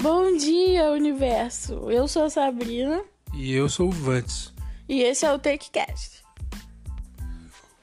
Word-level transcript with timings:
Bom 0.00 0.36
dia, 0.36 0.90
universo! 0.92 1.90
Eu 1.90 2.06
sou 2.06 2.24
a 2.24 2.30
Sabrina 2.30 3.02
E 3.34 3.52
eu 3.52 3.68
sou 3.68 3.88
o 3.88 3.92
Vantes. 3.92 4.52
e 4.88 5.02
esse 5.02 5.26
é 5.26 5.32
o 5.32 5.38
TakeCast. 5.38 6.22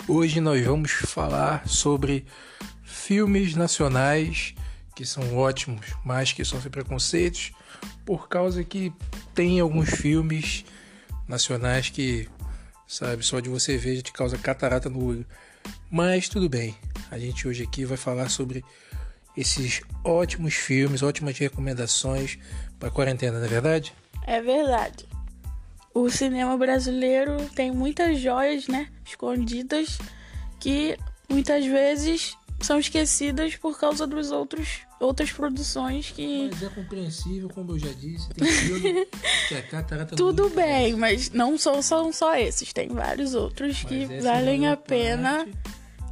Hoje 0.07 0.39
nós 0.39 0.63
vamos 0.65 0.91
falar 0.91 1.67
sobre 1.67 2.25
filmes 2.83 3.55
nacionais 3.55 4.53
que 4.95 5.05
são 5.05 5.35
ótimos, 5.35 5.87
mas 6.05 6.31
que 6.31 6.45
sofrem 6.45 6.71
preconceitos 6.71 7.51
por 8.05 8.29
causa 8.29 8.63
que 8.63 8.93
tem 9.33 9.59
alguns 9.59 9.89
filmes 9.89 10.63
nacionais 11.27 11.89
que, 11.89 12.29
sabe, 12.87 13.23
só 13.25 13.39
de 13.41 13.49
você 13.49 13.77
ver 13.77 13.97
já 13.97 14.01
te 14.01 14.13
causa 14.13 14.37
catarata 14.37 14.89
no 14.89 15.03
olho. 15.03 15.25
Mas 15.91 16.29
tudo 16.29 16.47
bem, 16.47 16.75
a 17.11 17.19
gente 17.19 17.47
hoje 17.47 17.63
aqui 17.63 17.83
vai 17.83 17.97
falar 17.97 18.29
sobre 18.29 18.63
esses 19.35 19.81
ótimos 20.03 20.53
filmes, 20.53 21.03
ótimas 21.03 21.37
recomendações 21.37 22.37
para 22.79 22.89
quarentena, 22.89 23.39
não 23.39 23.45
é 23.45 23.49
verdade? 23.49 23.93
É 24.25 24.41
verdade. 24.41 25.05
O 25.93 26.09
cinema 26.09 26.57
brasileiro 26.57 27.37
tem 27.55 27.71
muitas 27.71 28.19
joias, 28.19 28.67
né? 28.67 28.89
Escondidas 29.05 29.97
que 30.59 30.97
muitas 31.29 31.65
vezes 31.65 32.37
são 32.61 32.79
esquecidas 32.79 33.55
por 33.55 33.77
causa 33.79 34.07
dos 34.07 34.31
outros 34.31 34.85
outras 34.99 35.31
produções 35.31 36.11
que 36.11 36.49
Mas 36.51 36.63
é 36.63 36.69
compreensível, 36.69 37.49
como 37.49 37.73
eu 37.73 37.79
já 37.79 37.91
disse, 37.91 38.29
tem 38.29 38.47
filme 38.47 39.05
que 39.47 39.55
é 39.55 39.61
catarata 39.61 40.15
tudo 40.15 40.49
bem, 40.49 40.95
mas 40.95 41.29
não 41.31 41.57
são, 41.57 41.81
são 41.81 42.11
só 42.13 42.35
esses, 42.35 42.71
tem 42.71 42.87
vários 42.87 43.35
outros 43.35 43.83
que 43.83 44.05
Mas 44.05 44.11
é 44.11 44.21
valem 44.21 44.61
maior 44.61 44.73
a 44.73 44.77
pena 44.77 45.37
parte, 45.45 45.57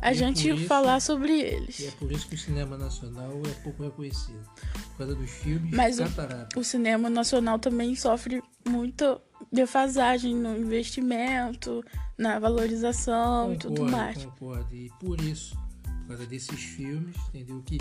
a 0.04 0.12
e 0.12 0.16
gente 0.16 0.48
por 0.50 0.58
isso- 0.58 0.68
falar 0.68 1.00
sobre 1.00 1.34
E 1.34 1.42
eles. 1.42 1.80
é 1.88 1.92
por 1.92 2.12
isso 2.12 2.28
que 2.28 2.36
o 2.36 2.38
cinema 2.38 2.78
nacional 2.78 3.32
é 3.46 3.54
pouco 3.64 3.84
reconhecido. 3.84 4.44
Por 4.92 4.98
causa 5.00 5.16
dos 5.16 5.30
filmes 5.32 5.74
Mas 5.76 6.00
o-. 6.00 6.60
O 6.60 6.64
cinema 6.64 7.10
nacional 7.10 7.58
também 7.60 7.96
sofre 7.96 8.42
muita 8.68 9.20
defasagem 9.52 10.36
no 10.36 10.58
investimento, 10.58 11.84
na 12.18 12.40
valorização 12.40 13.54
e 13.54 13.58
tudo 13.58 13.76
Concordo, 13.82 13.92
mais. 13.98 14.24
Concordo. 14.26 14.76
E 14.76 14.90
por 15.00 15.20
isso, 15.22 15.56
por 16.02 16.08
causa 16.10 16.26
desses 16.26 16.60
filmes, 16.62 17.16
entendeu? 17.30 17.62
Que 17.66 17.78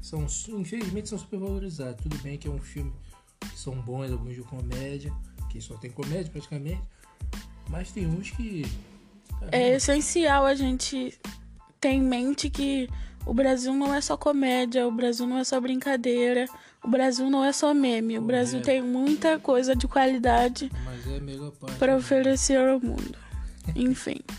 são, 0.00 0.26
infelizmente, 0.58 1.08
são 1.08 1.18
supervalorizados. 1.18 2.02
Tudo 2.02 2.16
bem 2.18 2.36
que 2.38 2.46
é 2.48 2.50
um 2.50 2.58
filme 2.60 2.92
que 3.40 3.58
são 3.58 3.74
bons, 3.82 4.10
alguns 4.10 4.34
de 4.34 4.42
comédia, 4.42 5.12
que 5.50 5.60
só 5.60 5.76
tem 5.76 5.90
comédia 5.90 6.30
praticamente, 6.30 6.80
mas 7.68 7.90
tem 7.92 8.06
uns 8.06 8.30
que. 8.30 8.64
É 9.52 9.74
essencial 9.76 10.44
a 10.46 10.54
gente 10.54 11.18
ter 11.84 11.90
em 11.90 12.00
mente 12.00 12.48
que 12.48 12.88
o 13.26 13.34
Brasil 13.34 13.74
não 13.74 13.94
é 13.94 14.00
só 14.00 14.16
comédia, 14.16 14.88
o 14.88 14.90
Brasil 14.90 15.26
não 15.26 15.36
é 15.36 15.44
só 15.44 15.60
brincadeira, 15.60 16.46
o 16.82 16.88
Brasil 16.88 17.28
não 17.28 17.44
é 17.44 17.52
só 17.52 17.74
meme. 17.74 18.18
O 18.18 18.22
Brasil 18.22 18.62
Correto. 18.62 18.82
tem 18.82 18.90
muita 18.90 19.38
coisa 19.38 19.76
de 19.76 19.86
qualidade 19.86 20.72
é 20.72 21.72
para 21.78 21.94
oferecer 21.94 22.56
ao 22.56 22.80
mundo. 22.80 23.18
Enfim. 23.76 24.16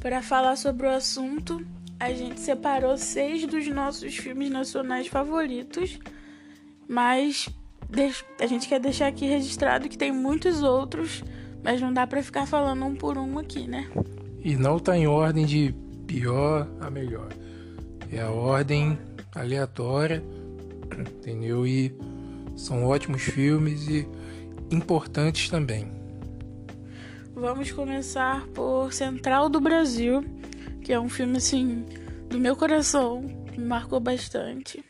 Para 0.00 0.20
falar 0.22 0.56
sobre 0.56 0.86
o 0.86 0.90
assunto, 0.90 1.64
a 2.04 2.12
gente 2.12 2.38
separou 2.38 2.98
seis 2.98 3.46
dos 3.46 3.66
nossos 3.68 4.14
filmes 4.16 4.50
nacionais 4.50 5.06
favoritos, 5.06 5.98
mas 6.86 7.48
a 8.38 8.46
gente 8.46 8.68
quer 8.68 8.78
deixar 8.78 9.06
aqui 9.06 9.24
registrado 9.26 9.88
que 9.88 9.96
tem 9.96 10.12
muitos 10.12 10.62
outros, 10.62 11.24
mas 11.62 11.80
não 11.80 11.92
dá 11.92 12.06
para 12.06 12.22
ficar 12.22 12.46
falando 12.46 12.84
um 12.84 12.94
por 12.94 13.16
um 13.16 13.38
aqui, 13.38 13.66
né? 13.66 13.88
E 14.42 14.54
não 14.56 14.78
tá 14.78 14.96
em 14.96 15.06
ordem 15.06 15.46
de 15.46 15.74
pior 16.06 16.68
a 16.80 16.90
melhor. 16.90 17.28
É 18.12 18.20
a 18.20 18.30
ordem 18.30 18.98
aleatória, 19.34 20.22
entendeu? 20.98 21.66
E 21.66 21.96
são 22.54 22.84
ótimos 22.84 23.22
filmes 23.22 23.88
e 23.88 24.06
importantes 24.70 25.48
também. 25.48 25.90
Vamos 27.34 27.72
começar 27.72 28.46
por 28.48 28.92
Central 28.92 29.48
do 29.48 29.60
Brasil, 29.60 30.24
que 30.84 30.92
é 30.92 31.00
um 31.00 31.08
filme 31.08 31.38
assim 31.38 31.84
do 32.28 32.38
meu 32.38 32.54
coração, 32.54 33.22
me 33.56 33.64
marcou 33.64 33.98
bastante. 33.98 34.84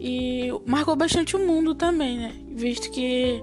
E 0.00 0.48
marcou 0.66 0.96
bastante 0.96 1.36
o 1.36 1.46
mundo 1.46 1.74
também, 1.74 2.18
né? 2.18 2.34
Visto 2.56 2.90
que 2.90 3.42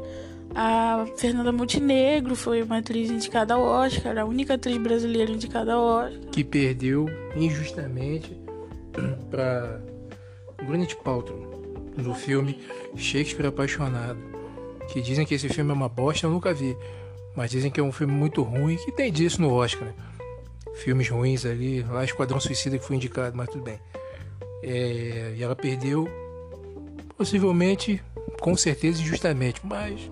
a 0.56 1.06
Fernanda 1.18 1.52
Montenegro 1.52 2.36
foi 2.36 2.64
uma 2.64 2.80
atriz 2.80 3.12
indicada 3.12 3.54
ao 3.54 3.62
Oscar, 3.62 4.18
a 4.18 4.26
única 4.26 4.56
atriz 4.56 4.78
brasileira 4.78 5.32
indicada 5.32 5.74
ao 5.74 5.84
Oscar. 5.84 6.20
Que 6.32 6.44
perdeu 6.44 7.06
injustamente 7.36 8.36
para 9.30 9.80
Gwyneth 10.66 10.96
Paltrow 11.04 11.86
no 11.96 12.16
filme 12.16 12.60
Shakespeare 12.96 13.48
Apaixonado. 13.48 14.18
Que 14.92 15.00
dizem 15.00 15.28
que 15.28 15.36
esse 15.36 15.48
filme 15.50 15.70
é 15.70 15.74
uma 15.74 15.90
bosta, 15.90 16.26
eu 16.26 16.32
nunca 16.32 16.54
vi. 16.54 16.76
Mas 17.36 17.52
dizem 17.52 17.70
que 17.70 17.80
é 17.80 17.84
um 17.84 17.92
filme 17.92 18.14
muito 18.14 18.42
ruim, 18.42 18.78
que 18.78 18.92
tem 18.92 19.12
disso 19.12 19.40
no 19.40 19.54
Oscar, 19.54 19.90
né? 19.90 19.94
Filmes 20.78 21.10
ruins 21.10 21.46
ali, 21.46 21.82
lá 21.84 22.04
Esquadrão 22.04 22.40
Suicida 22.40 22.78
que 22.78 22.86
foi 22.86 22.96
indicado, 22.96 23.36
mas 23.36 23.50
tudo 23.50 23.64
bem. 23.64 23.80
É, 24.64 25.34
e 25.36 25.44
ela 25.44 25.56
perdeu, 25.56 26.08
possivelmente, 27.18 28.02
com 28.40 28.56
certeza, 28.56 29.02
injustamente, 29.02 29.62
mas 29.64 30.10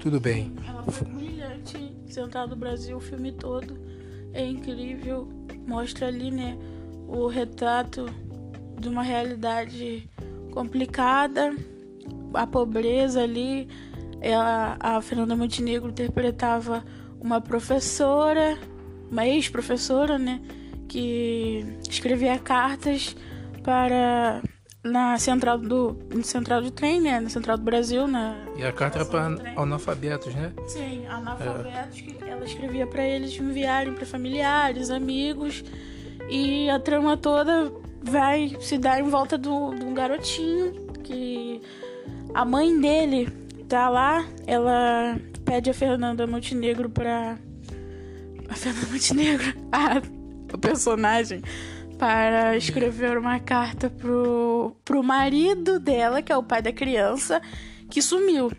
tudo 0.00 0.20
bem. 0.20 0.52
Ela 0.66 0.82
foi 0.84 1.06
brilhante 1.08 1.76
em 1.76 2.10
Central 2.10 2.48
do 2.48 2.56
Brasil, 2.56 2.96
o 2.96 3.00
filme 3.00 3.32
todo. 3.32 3.78
É 4.32 4.44
incrível. 4.44 5.28
Mostra 5.66 6.06
ali, 6.06 6.30
né, 6.30 6.56
o 7.06 7.26
retrato 7.26 8.06
de 8.78 8.88
uma 8.88 9.02
realidade 9.02 10.08
complicada, 10.52 11.54
a 12.32 12.46
pobreza 12.46 13.22
ali. 13.22 13.68
Ela, 14.20 14.76
a 14.78 15.00
Fernanda 15.00 15.34
Montenegro 15.34 15.88
interpretava 15.90 16.84
uma 17.20 17.40
professora, 17.40 18.58
uma 19.10 19.26
ex-professora, 19.26 20.18
né, 20.18 20.40
que 20.88 21.64
escrevia 21.88 22.38
cartas 22.38 23.16
para 23.62 24.42
na 24.82 25.18
central 25.18 25.58
do 25.58 25.98
no 26.14 26.24
central 26.24 26.62
de 26.62 26.70
trem, 26.72 27.00
né, 27.02 27.20
na 27.20 27.28
central 27.28 27.58
do 27.58 27.62
Brasil, 27.64 28.06
na 28.08 28.34
E 28.56 28.64
a 28.64 28.72
carta 28.72 28.98
era 28.98 29.04
do 29.04 29.10
para 29.10 29.26
analfabetos, 29.62 30.34
né? 30.34 30.52
Sim, 30.66 31.06
analfabetos 31.06 32.00
que 32.00 32.16
ela 32.26 32.44
escrevia 32.44 32.86
pra 32.86 33.06
eles 33.06 33.38
enviarem 33.38 33.92
pra 33.92 34.06
familiares, 34.06 34.90
amigos. 34.90 35.62
E 36.30 36.70
a 36.70 36.78
trama 36.78 37.16
toda 37.16 37.70
vai 38.02 38.56
se 38.60 38.78
dar 38.78 39.00
em 39.00 39.02
volta 39.08 39.36
do- 39.36 39.74
de 39.74 39.84
um 39.84 39.92
garotinho 39.92 40.86
que 41.04 41.60
a 42.32 42.44
mãe 42.44 42.80
dele 42.80 43.28
tá 43.68 43.88
lá, 43.90 44.24
ela 44.46 45.18
pede 45.44 45.68
a 45.68 45.74
Fernanda 45.74 46.26
Montenegro 46.26 46.88
pra. 46.88 47.36
A 48.50 48.54
Fernanda 48.54 48.86
Montenegro, 48.88 49.54
a, 49.72 50.02
o 50.52 50.58
personagem, 50.58 51.42
para 51.98 52.56
escrever 52.56 53.16
uma 53.16 53.38
carta 53.38 53.88
pro, 53.88 54.76
pro 54.84 55.02
marido 55.02 55.78
dela, 55.78 56.20
que 56.20 56.32
é 56.32 56.36
o 56.36 56.42
pai 56.42 56.60
da 56.60 56.72
criança, 56.72 57.40
que 57.88 58.02
sumiu. 58.02 58.50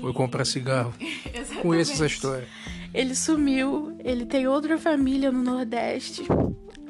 Foi 0.00 0.12
comprar 0.12 0.44
cigarro. 0.44 0.94
Conheço 1.62 1.92
essa 1.92 2.06
história. 2.06 2.46
ele 2.94 3.14
sumiu, 3.14 3.96
ele 4.02 4.26
tem 4.26 4.46
outra 4.46 4.78
família 4.78 5.30
no 5.30 5.42
Nordeste 5.42 6.26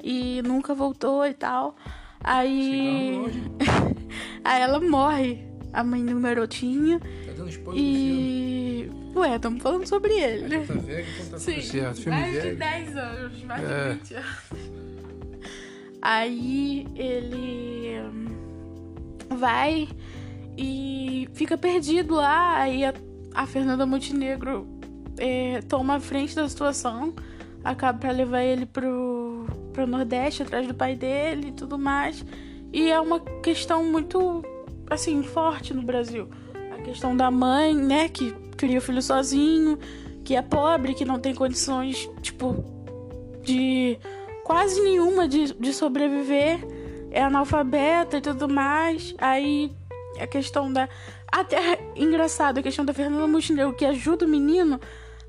e 0.02 0.40
nunca 0.42 0.74
voltou 0.74 1.26
e 1.26 1.34
tal. 1.34 1.76
Aí. 2.22 3.20
Aí 4.44 4.62
ela 4.62 4.80
morre, 4.80 5.44
a 5.72 5.84
mãe 5.84 6.04
do 6.04 6.18
garotinho. 6.20 6.98
Tá 7.00 7.32
dando 7.36 7.48
spoiler. 7.50 7.82
E. 7.84 8.90
Ué, 9.14 9.36
estamos 9.36 9.62
falando 9.62 9.86
sobre 9.86 10.12
ele, 10.12 10.48
né? 10.48 10.64
Tá 10.66 10.74
velho, 10.74 11.06
então 11.16 11.30
tá 11.30 11.38
Sim, 11.38 11.60
certo. 11.60 12.00
Filme 12.02 12.18
mais 12.20 12.32
de 12.34 12.40
velho. 12.40 12.58
10 12.58 12.96
anos, 12.96 13.42
mais 13.44 13.64
É. 13.64 13.88
de 13.92 13.94
20 13.98 14.14
anos. 14.14 14.28
Aí 16.00 16.86
ele 16.94 18.00
vai 19.36 19.88
e 20.56 21.28
fica 21.34 21.56
perdido 21.58 22.14
lá. 22.14 22.58
Aí 22.58 22.84
a, 22.84 22.94
a 23.34 23.46
Fernanda 23.46 23.84
Montenegro 23.84 24.66
é, 25.18 25.60
toma 25.62 25.96
a 25.96 26.00
frente 26.00 26.34
da 26.36 26.48
situação, 26.48 27.12
acaba 27.64 27.98
pra 27.98 28.10
levar 28.12 28.42
ele 28.42 28.66
pro, 28.66 29.46
pro 29.72 29.86
Nordeste, 29.86 30.42
atrás 30.42 30.66
do 30.68 30.74
pai 30.74 30.94
dele 30.94 31.48
e 31.48 31.52
tudo 31.52 31.76
mais. 31.78 32.24
E 32.72 32.90
é 32.90 33.00
uma 33.00 33.18
questão 33.42 33.82
muito, 33.84 34.44
assim, 34.90 35.22
forte 35.22 35.74
no 35.74 35.82
Brasil. 35.82 36.28
A 36.72 36.82
questão 36.82 37.16
da 37.16 37.30
mãe, 37.30 37.74
né, 37.74 38.08
que 38.08 38.32
cria 38.56 38.78
o 38.78 38.82
filho 38.82 39.02
sozinho, 39.02 39.78
que 40.24 40.34
é 40.34 40.42
pobre, 40.42 40.94
que 40.94 41.04
não 41.04 41.18
tem 41.18 41.34
condições, 41.34 42.08
tipo, 42.22 42.64
de 43.42 43.98
quase 44.44 44.80
nenhuma 44.82 45.28
de, 45.28 45.54
de 45.54 45.72
sobreviver, 45.72 46.58
é 47.10 47.22
analfabeta 47.22 48.18
e 48.18 48.20
tudo 48.20 48.48
mais. 48.48 49.14
Aí 49.18 49.70
a 50.20 50.26
questão 50.26 50.72
da. 50.72 50.88
Até 51.30 51.78
engraçado, 51.94 52.58
a 52.58 52.62
questão 52.62 52.84
da 52.84 52.94
Fernanda 52.94 53.26
Montenegro 53.26 53.74
que 53.74 53.84
ajuda 53.84 54.24
o 54.24 54.28
menino. 54.28 54.80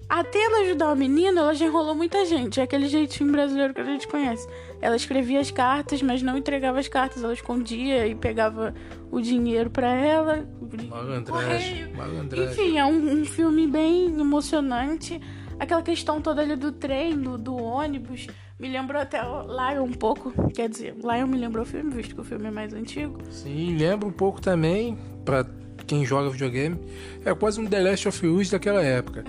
Até 0.09 0.43
ela 0.43 0.61
ajudar 0.61 0.91
o 0.91 0.95
menino, 0.95 1.37
ela 1.37 1.53
já 1.53 1.67
enrolou 1.67 1.93
muita 1.93 2.25
gente. 2.25 2.59
É 2.59 2.63
aquele 2.63 2.89
jeitinho 2.89 3.31
brasileiro 3.31 3.75
que 3.75 3.81
a 3.81 3.83
gente 3.83 4.07
conhece. 4.07 4.47
Ela 4.81 4.95
escrevia 4.95 5.39
as 5.39 5.51
cartas, 5.51 6.01
mas 6.01 6.23
não 6.23 6.35
entregava 6.35 6.79
as 6.79 6.87
cartas. 6.87 7.23
Ela 7.23 7.31
escondia 7.31 8.07
e 8.07 8.15
pegava 8.15 8.73
o 9.11 9.21
dinheiro 9.21 9.69
para 9.69 9.87
ela. 9.87 10.49
Malandragem, 10.89 11.93
malandragem. 11.93 12.51
Enfim, 12.51 12.79
é 12.79 12.85
um, 12.85 13.21
um, 13.21 13.25
filme 13.25 13.67
bem 13.67 14.07
emocionante. 14.19 15.21
Aquela 15.59 15.83
questão 15.83 16.19
toda 16.19 16.41
ali 16.41 16.55
do 16.55 16.71
trem, 16.71 17.15
do, 17.15 17.37
do 17.37 17.55
ônibus. 17.55 18.25
Me 18.57 18.67
lembrou 18.67 18.99
até 18.99 19.23
o 19.23 19.43
Lion 19.43 19.83
um 19.83 19.93
pouco. 19.93 20.33
Quer 20.53 20.69
dizer, 20.69 20.95
Lion 20.95 21.27
me 21.27 21.37
lembrou 21.37 21.63
o 21.63 21.67
filme, 21.67 21.91
visto 21.91 22.15
que 22.15 22.21
o 22.21 22.23
filme 22.23 22.47
é 22.47 22.51
mais 22.51 22.73
antigo. 22.73 23.19
Sim, 23.29 23.77
lembra 23.77 24.07
um 24.07 24.11
pouco 24.11 24.41
também, 24.41 24.97
para 25.23 25.45
quem 25.85 26.03
joga 26.03 26.29
videogame. 26.29 26.79
É 27.23 27.33
quase 27.35 27.59
um 27.59 27.65
The 27.65 27.79
Last 27.79 28.07
of 28.07 28.27
Us 28.27 28.49
daquela 28.49 28.81
época. 28.81 29.23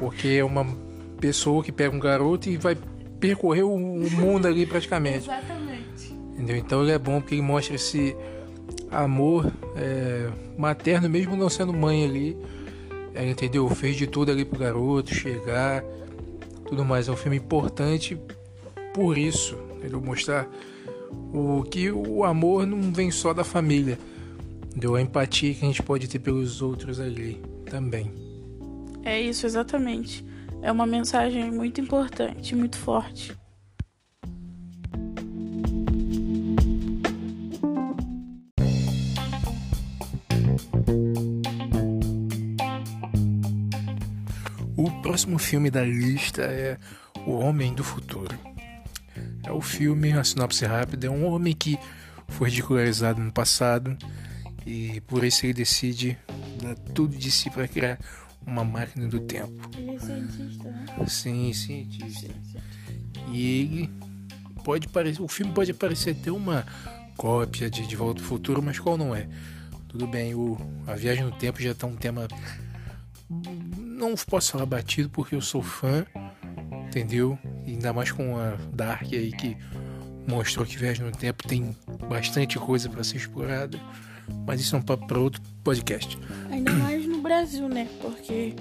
Porque 0.00 0.28
é 0.28 0.42
uma 0.42 0.66
pessoa 1.20 1.62
que 1.62 1.70
pega 1.70 1.94
um 1.94 2.00
garoto 2.00 2.48
e 2.48 2.56
vai 2.56 2.74
percorrer 3.20 3.62
o 3.62 3.78
mundo 3.78 4.48
ali 4.48 4.64
praticamente. 4.64 5.28
Exatamente. 5.28 6.14
Entendeu? 6.32 6.56
Então 6.56 6.82
ele 6.82 6.92
é 6.92 6.98
bom 6.98 7.20
porque 7.20 7.34
ele 7.34 7.42
mostra 7.42 7.76
esse 7.76 8.16
amor 8.90 9.52
é, 9.76 10.30
materno, 10.56 11.06
mesmo 11.06 11.36
não 11.36 11.50
sendo 11.50 11.74
mãe 11.74 12.02
ali. 12.02 12.36
Ela, 13.14 13.26
entendeu? 13.26 13.68
Fez 13.68 13.94
de 13.94 14.06
tudo 14.06 14.32
ali 14.32 14.42
pro 14.42 14.58
garoto 14.58 15.14
chegar, 15.14 15.84
tudo 16.66 16.82
mais. 16.82 17.06
É 17.06 17.12
um 17.12 17.16
filme 17.16 17.36
importante 17.36 18.18
por 18.94 19.18
isso, 19.18 19.54
entendeu? 19.76 20.00
Mostrar 20.00 20.48
o 21.30 21.62
que 21.62 21.90
o 21.90 22.24
amor 22.24 22.66
não 22.66 22.90
vem 22.90 23.10
só 23.10 23.34
da 23.34 23.44
família, 23.44 23.98
deu 24.74 24.94
a 24.94 25.02
empatia 25.02 25.52
que 25.52 25.62
a 25.62 25.68
gente 25.68 25.82
pode 25.82 26.08
ter 26.08 26.20
pelos 26.20 26.62
outros 26.62 26.98
ali 26.98 27.42
também. 27.66 28.29
É 29.04 29.20
isso, 29.20 29.46
exatamente. 29.46 30.24
É 30.62 30.70
uma 30.70 30.86
mensagem 30.86 31.50
muito 31.50 31.80
importante, 31.80 32.54
muito 32.54 32.76
forte. 32.76 33.36
O 44.76 44.90
próximo 45.02 45.38
filme 45.38 45.70
da 45.70 45.82
lista 45.82 46.42
é 46.42 46.78
O 47.26 47.32
Homem 47.32 47.74
do 47.74 47.84
Futuro. 47.84 48.38
É 49.44 49.52
o 49.52 49.60
filme, 49.60 50.12
a 50.12 50.22
sinopse 50.22 50.64
rápida, 50.64 51.06
é 51.06 51.10
um 51.10 51.26
homem 51.26 51.54
que 51.54 51.78
foi 52.28 52.48
ridicularizado 52.48 53.20
no 53.20 53.32
passado 53.32 53.96
e 54.64 55.00
por 55.02 55.24
isso 55.24 55.44
ele 55.44 55.54
decide 55.54 56.16
dar 56.62 56.74
tudo 56.94 57.16
de 57.16 57.30
si 57.30 57.50
para 57.50 57.66
criar 57.66 57.98
uma 58.46 58.64
máquina 58.64 59.08
do 59.08 59.20
tempo. 59.20 59.52
Ele 59.76 59.90
é 59.90 59.98
cientista, 59.98 60.70
né? 60.70 60.86
Sim, 61.06 61.52
cientista. 61.52 62.34
E 63.28 63.60
ele 63.60 63.90
pode 64.64 64.88
parecer, 64.88 65.22
o 65.22 65.28
filme 65.28 65.52
pode 65.52 65.72
parecer 65.72 66.14
ter 66.14 66.30
uma 66.30 66.66
cópia 67.16 67.70
de 67.70 67.86
De 67.86 67.96
Volta 67.96 68.20
ao 68.20 68.26
Futuro, 68.26 68.62
mas 68.62 68.78
qual 68.78 68.96
não 68.96 69.14
é? 69.14 69.28
Tudo 69.88 70.06
bem, 70.06 70.34
o, 70.34 70.56
a 70.86 70.94
viagem 70.94 71.24
no 71.24 71.32
tempo 71.32 71.60
já 71.60 71.72
está 71.72 71.86
um 71.86 71.96
tema 71.96 72.26
não 74.00 74.14
posso 74.14 74.52
falar 74.52 74.66
batido 74.66 75.10
porque 75.10 75.34
eu 75.34 75.40
sou 75.40 75.62
fã, 75.62 76.04
entendeu? 76.86 77.38
E 77.64 77.72
ainda 77.72 77.92
mais 77.92 78.10
com 78.10 78.36
a 78.38 78.56
Dark 78.72 79.04
aí 79.12 79.30
que 79.30 79.56
mostrou 80.26 80.66
que 80.66 80.76
viagem 80.76 81.04
no 81.04 81.12
tempo 81.12 81.46
tem 81.46 81.76
bastante 82.08 82.58
coisa 82.58 82.88
para 82.88 83.04
ser 83.04 83.18
explorada. 83.18 83.78
Mas 84.46 84.60
isso 84.60 84.74
é 84.74 84.78
um 84.78 84.82
papo 84.82 85.06
para 85.06 85.18
outro 85.18 85.42
podcast. 85.62 86.18
Ainda 86.50 86.72
mais 86.72 86.99
Brasil, 87.30 87.68
né? 87.68 87.88
Porque 88.00 88.56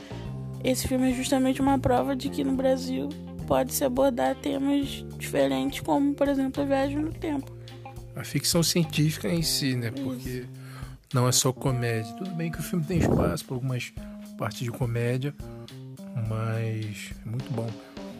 esse 0.63 0.87
filme 0.87 1.09
é 1.09 1.13
justamente 1.15 1.59
uma 1.59 1.79
prova 1.79 2.15
de 2.15 2.29
que 2.29 2.43
no 2.43 2.53
Brasil 2.53 3.09
pode-se 3.47 3.83
abordar 3.83 4.35
temas 4.35 5.03
diferentes, 5.17 5.79
como, 5.79 6.13
por 6.13 6.27
exemplo, 6.27 6.61
a 6.61 6.65
viagem 6.67 6.99
no 6.99 7.11
tempo. 7.11 7.51
A 8.15 8.23
ficção 8.23 8.61
científica 8.61 9.27
em 9.27 9.41
si, 9.41 9.75
né? 9.75 9.89
Porque 9.89 10.29
isso. 10.29 10.47
não 11.11 11.27
é 11.27 11.31
só 11.31 11.51
comédia. 11.51 12.13
Tudo 12.13 12.29
bem 12.35 12.51
que 12.51 12.59
o 12.59 12.63
filme 12.63 12.85
tem 12.85 12.99
espaço 12.99 13.43
para 13.43 13.55
algumas 13.55 13.91
partes 14.37 14.59
de 14.59 14.69
comédia, 14.69 15.33
mas 16.27 17.11
é 17.25 17.27
muito 17.27 17.51
bom. 17.51 17.67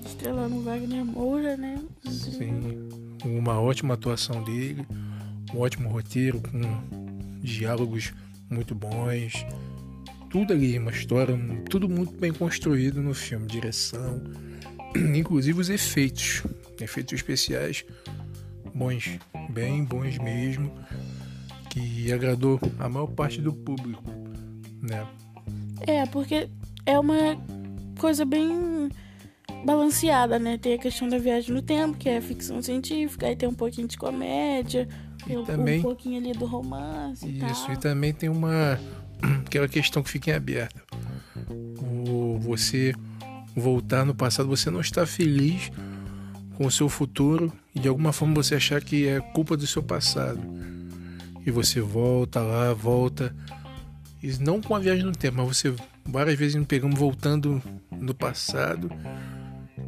Estrelando 0.03 0.63
Wagner 0.63 1.05
Moura, 1.05 1.55
né? 1.57 1.79
Sim, 2.09 2.89
uma 3.23 3.61
ótima 3.61 3.93
atuação 3.93 4.43
dele, 4.43 4.83
um 5.53 5.59
ótimo 5.59 5.89
roteiro 5.89 6.41
com 6.41 6.59
diálogos 7.43 8.13
muito 8.49 8.73
bons, 8.73 9.45
tudo 10.29 10.53
ali, 10.53 10.77
uma 10.77 10.91
história, 10.91 11.37
tudo 11.69 11.89
muito 11.89 12.13
bem 12.19 12.31
construído 12.31 13.01
no 13.01 13.13
filme, 13.13 13.47
direção, 13.47 14.21
inclusive 15.15 15.59
os 15.59 15.69
efeitos, 15.69 16.43
efeitos 16.79 17.13
especiais 17.13 17.83
bons, 18.73 19.19
bem 19.49 19.83
bons 19.83 20.17
mesmo, 20.19 20.71
que 21.69 22.11
agradou 22.11 22.59
a 22.79 22.87
maior 22.89 23.07
parte 23.07 23.41
do 23.41 23.53
público, 23.53 24.03
né? 24.81 25.05
É, 25.87 26.05
porque 26.05 26.49
é 26.85 26.99
uma 26.99 27.37
coisa 27.99 28.25
bem 28.25 28.89
balanceada, 29.65 30.39
né? 30.39 30.57
Tem 30.57 30.73
a 30.73 30.77
questão 30.77 31.07
da 31.07 31.17
viagem 31.17 31.53
no 31.53 31.61
tempo, 31.61 31.97
que 31.97 32.07
é 32.09 32.21
ficção 32.21 32.61
científica, 32.61 33.27
aí 33.27 33.35
tem 33.35 33.47
um 33.49 33.53
pouquinho 33.53 33.87
de 33.87 33.97
comédia, 33.97 34.87
E 35.27 35.35
um, 35.35 35.43
também- 35.43 35.79
um 35.79 35.83
pouquinho 35.83 36.17
ali 36.19 36.31
do 36.33 36.45
romance 36.45 37.27
e 37.27 37.37
Isso, 37.45 37.65
tal. 37.65 37.73
e 37.73 37.77
também 37.77 38.13
tem 38.13 38.29
uma 38.29 38.79
aquela 39.45 39.67
questão 39.67 40.03
que 40.03 40.09
fica 40.09 40.31
em 40.31 40.33
aberto. 40.33 40.81
O, 41.49 42.37
você 42.39 42.93
voltar 43.55 44.05
no 44.05 44.15
passado, 44.15 44.47
você 44.47 44.69
não 44.69 44.81
está 44.81 45.05
feliz 45.05 45.71
com 46.55 46.65
o 46.65 46.71
seu 46.71 46.89
futuro 46.89 47.51
e 47.73 47.79
de 47.79 47.87
alguma 47.87 48.11
forma 48.11 48.35
você 48.35 48.55
achar 48.55 48.81
que 48.81 49.07
é 49.07 49.19
culpa 49.19 49.55
do 49.55 49.65
seu 49.65 49.81
passado. 49.81 50.41
E 51.45 51.51
você 51.51 51.81
volta 51.81 52.41
lá, 52.41 52.73
volta. 52.73 53.35
E 54.21 54.31
não 54.39 54.61
com 54.61 54.75
a 54.75 54.79
viagem 54.79 55.05
no 55.05 55.13
tempo, 55.13 55.37
mas 55.37 55.57
você 55.57 55.73
várias 56.05 56.37
vezes 56.37 56.55
nos 56.55 56.67
pegamos 56.67 56.99
voltando 56.99 57.61
no 57.91 58.13
passado 58.13 58.91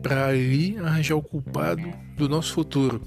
para 0.02 0.28
ali 0.28 0.78
arranjar 0.78 1.16
o 1.16 1.22
culpado 1.22 1.84
do 2.16 2.30
nosso 2.30 2.54
futuro. 2.54 3.02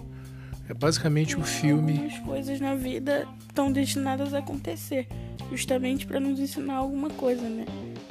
É 0.69 0.75
basicamente 0.75 1.37
o 1.37 1.43
filme 1.43 1.93
Algumas 1.93 2.19
coisas 2.21 2.61
na 2.61 2.75
vida 2.75 3.26
estão 3.47 3.71
destinadas 3.71 4.33
a 4.33 4.38
acontecer, 4.38 5.07
justamente 5.51 6.07
para 6.07 6.19
nos 6.21 6.39
ensinar 6.41 6.77
alguma 6.77 7.11
coisa, 7.11 7.49
né? 7.49 7.65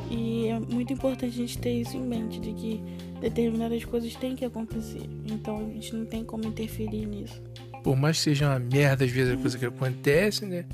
E 0.09 0.47
é 0.47 0.59
muito 0.59 0.93
importante 0.93 1.25
a 1.33 1.37
gente 1.37 1.57
ter 1.57 1.73
isso 1.81 1.97
em 1.97 2.01
mente, 2.03 2.39
de 2.39 2.53
que 2.53 2.81
determinadas 3.19 3.83
coisas 3.85 4.13
têm 4.15 4.35
que 4.35 4.45
acontecer. 4.45 5.09
Então 5.25 5.57
a 5.57 5.63
gente 5.63 5.95
não 5.95 6.05
tem 6.05 6.23
como 6.23 6.45
interferir 6.45 7.05
nisso. 7.05 7.41
por 7.83 7.95
mais 7.95 8.17
que 8.17 8.23
seja 8.23 8.47
uma 8.49 8.59
merda 8.59 9.05
às 9.05 9.11
vezes 9.11 9.33
a 9.33 9.37
coisa 9.37 9.57
que 9.57 9.65
acontece, 9.65 10.45
né? 10.45 10.65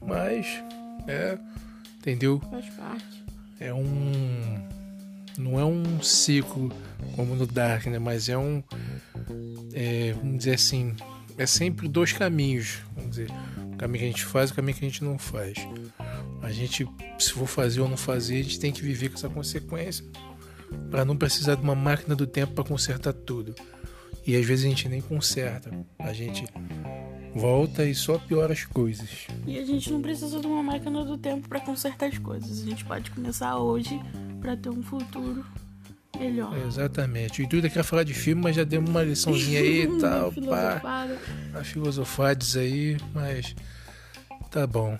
Mas 0.00 0.46
é, 1.08 1.38
entendeu? 1.98 2.40
Faz 2.50 2.68
parte. 2.70 3.24
É 3.58 3.72
um 3.74 4.68
não 5.38 5.58
é 5.58 5.64
um 5.64 6.02
ciclo 6.02 6.70
como 7.16 7.34
no 7.34 7.46
Dark, 7.46 7.86
né? 7.86 7.98
Mas 7.98 8.28
é 8.28 8.36
um 8.38 8.62
é, 9.72 10.14
vamos 10.14 10.38
dizer 10.38 10.54
assim, 10.54 10.94
é 11.38 11.46
sempre 11.46 11.88
dois 11.88 12.12
caminhos, 12.12 12.78
vamos 12.94 13.10
dizer, 13.10 13.30
o 13.72 13.76
caminho 13.76 13.98
que 14.00 14.04
a 14.04 14.12
gente 14.12 14.24
faz 14.24 14.50
e 14.50 14.52
o 14.52 14.56
caminho 14.56 14.76
que 14.76 14.84
a 14.84 14.88
gente 14.88 15.04
não 15.04 15.18
faz. 15.18 15.54
A 16.42 16.50
gente, 16.50 16.88
se 17.18 17.32
for 17.32 17.46
fazer 17.46 17.80
ou 17.80 17.88
não 17.88 17.96
fazer, 17.96 18.40
a 18.40 18.42
gente 18.42 18.58
tem 18.58 18.72
que 18.72 18.82
viver 18.82 19.08
com 19.08 19.16
essa 19.16 19.28
consequência 19.28 20.04
para 20.90 21.04
não 21.04 21.16
precisar 21.16 21.54
de 21.54 21.62
uma 21.62 21.74
máquina 21.74 22.14
do 22.14 22.26
tempo 22.26 22.54
para 22.54 22.64
consertar 22.64 23.12
tudo. 23.12 23.54
E 24.26 24.36
às 24.36 24.44
vezes 24.44 24.64
a 24.64 24.68
gente 24.68 24.88
nem 24.88 25.00
conserta, 25.00 25.70
a 25.98 26.12
gente 26.12 26.44
volta 27.34 27.84
e 27.84 27.94
só 27.94 28.18
piora 28.18 28.52
as 28.52 28.64
coisas. 28.64 29.26
E 29.46 29.58
a 29.58 29.64
gente 29.64 29.90
não 29.90 30.02
precisa 30.02 30.40
de 30.40 30.46
uma 30.46 30.62
máquina 30.62 31.04
do 31.04 31.16
tempo 31.16 31.48
para 31.48 31.60
consertar 31.60 32.06
as 32.06 32.18
coisas. 32.18 32.62
A 32.62 32.64
gente 32.64 32.84
pode 32.84 33.10
começar 33.10 33.58
hoje 33.58 34.00
para 34.40 34.56
ter 34.56 34.68
um 34.68 34.82
futuro 34.82 35.44
melhor. 36.18 36.56
Exatamente. 36.66 37.40
O 37.40 37.44
intuito 37.44 37.66
é 37.66 37.70
que 37.70 37.82
falar 37.82 38.04
de 38.04 38.14
filme, 38.14 38.42
mas 38.42 38.56
já 38.56 38.64
demos 38.64 38.90
uma 38.90 39.02
liçãozinha 39.02 39.60
aí 39.60 39.82
e 39.84 39.86
tal, 40.00 40.32
pá, 40.32 40.32
Filosofada. 40.32 41.18
a 41.54 41.64
filosofades 41.64 42.56
aí, 42.56 42.96
mas 43.14 43.54
tá 44.50 44.66
bom. 44.66 44.98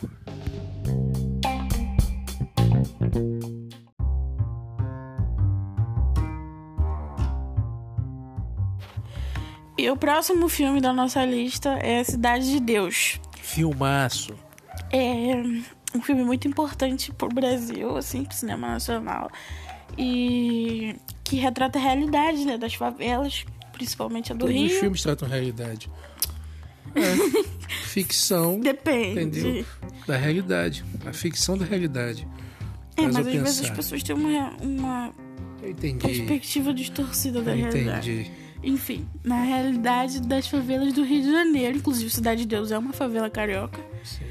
E 9.79 9.89
o 9.91 9.97
próximo 9.97 10.47
filme 10.49 10.79
da 10.79 10.93
nossa 10.93 11.25
lista 11.25 11.71
é 11.81 12.05
Cidade 12.05 12.51
de 12.51 12.61
Deus. 12.61 13.19
Filmaço. 13.41 14.35
É 14.93 15.35
um 15.97 16.03
filme 16.03 16.23
muito 16.23 16.47
importante 16.47 17.11
pro 17.13 17.29
Brasil, 17.29 17.97
assim, 17.97 18.25
pro 18.25 18.37
cinema 18.37 18.69
nacional. 18.69 19.31
E 19.99 20.97
que 21.25 21.37
retrata 21.37 21.79
a 21.79 21.83
realidade, 21.83 22.45
né, 22.45 22.59
das 22.59 22.75
favelas, 22.75 23.45
principalmente 23.73 24.33
a 24.33 24.35
do 24.35 24.41
Todos 24.47 24.55
os 24.55 24.71
Rio. 24.71 24.81
filmes 24.81 25.03
tratam 25.03 25.29
realidade. 25.29 25.91
É, 26.95 27.45
ficção. 27.87 28.59
Depende. 28.61 29.39
Entendeu? 29.41 29.65
Da 30.07 30.17
realidade. 30.17 30.85
A 31.07 31.13
ficção 31.13 31.57
da 31.57 31.65
realidade. 31.65 32.27
É, 32.97 33.03
mas 33.03 33.15
eu 33.15 33.21
às 33.21 33.27
vezes 33.27 33.43
pensar. 33.59 33.71
as 33.71 33.77
pessoas 33.77 34.03
têm 34.03 34.17
uma, 34.17 34.51
uma 34.61 35.13
Eu 35.63 35.75
perspectiva 35.75 36.75
distorcida 36.75 37.41
da 37.43 37.53
realidade. 37.55 38.11
Entendi. 38.11 38.31
Enfim, 38.63 39.09
na 39.25 39.43
realidade 39.43 40.21
das 40.21 40.47
favelas 40.47 40.93
do 40.93 41.03
Rio 41.03 41.23
de 41.23 41.31
Janeiro, 41.31 41.79
inclusive 41.79 42.11
Cidade 42.11 42.43
de 42.43 42.49
Deus 42.49 42.71
é 42.71 42.79
uma 42.79 42.93
favela 42.93 43.31
carioca. 43.31 43.81
Sim. 44.05 44.25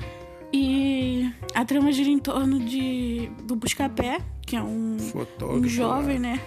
E 0.53 1.31
a 1.53 1.65
trama 1.65 1.91
gira 1.91 2.09
em 2.09 2.19
torno 2.19 2.59
de 2.59 3.29
do 3.43 3.55
Buscapé, 3.55 4.19
que 4.49 4.55
é 4.55 4.63
um, 4.63 4.97
um 5.51 5.63
jovem, 5.67 6.17
né? 6.17 6.41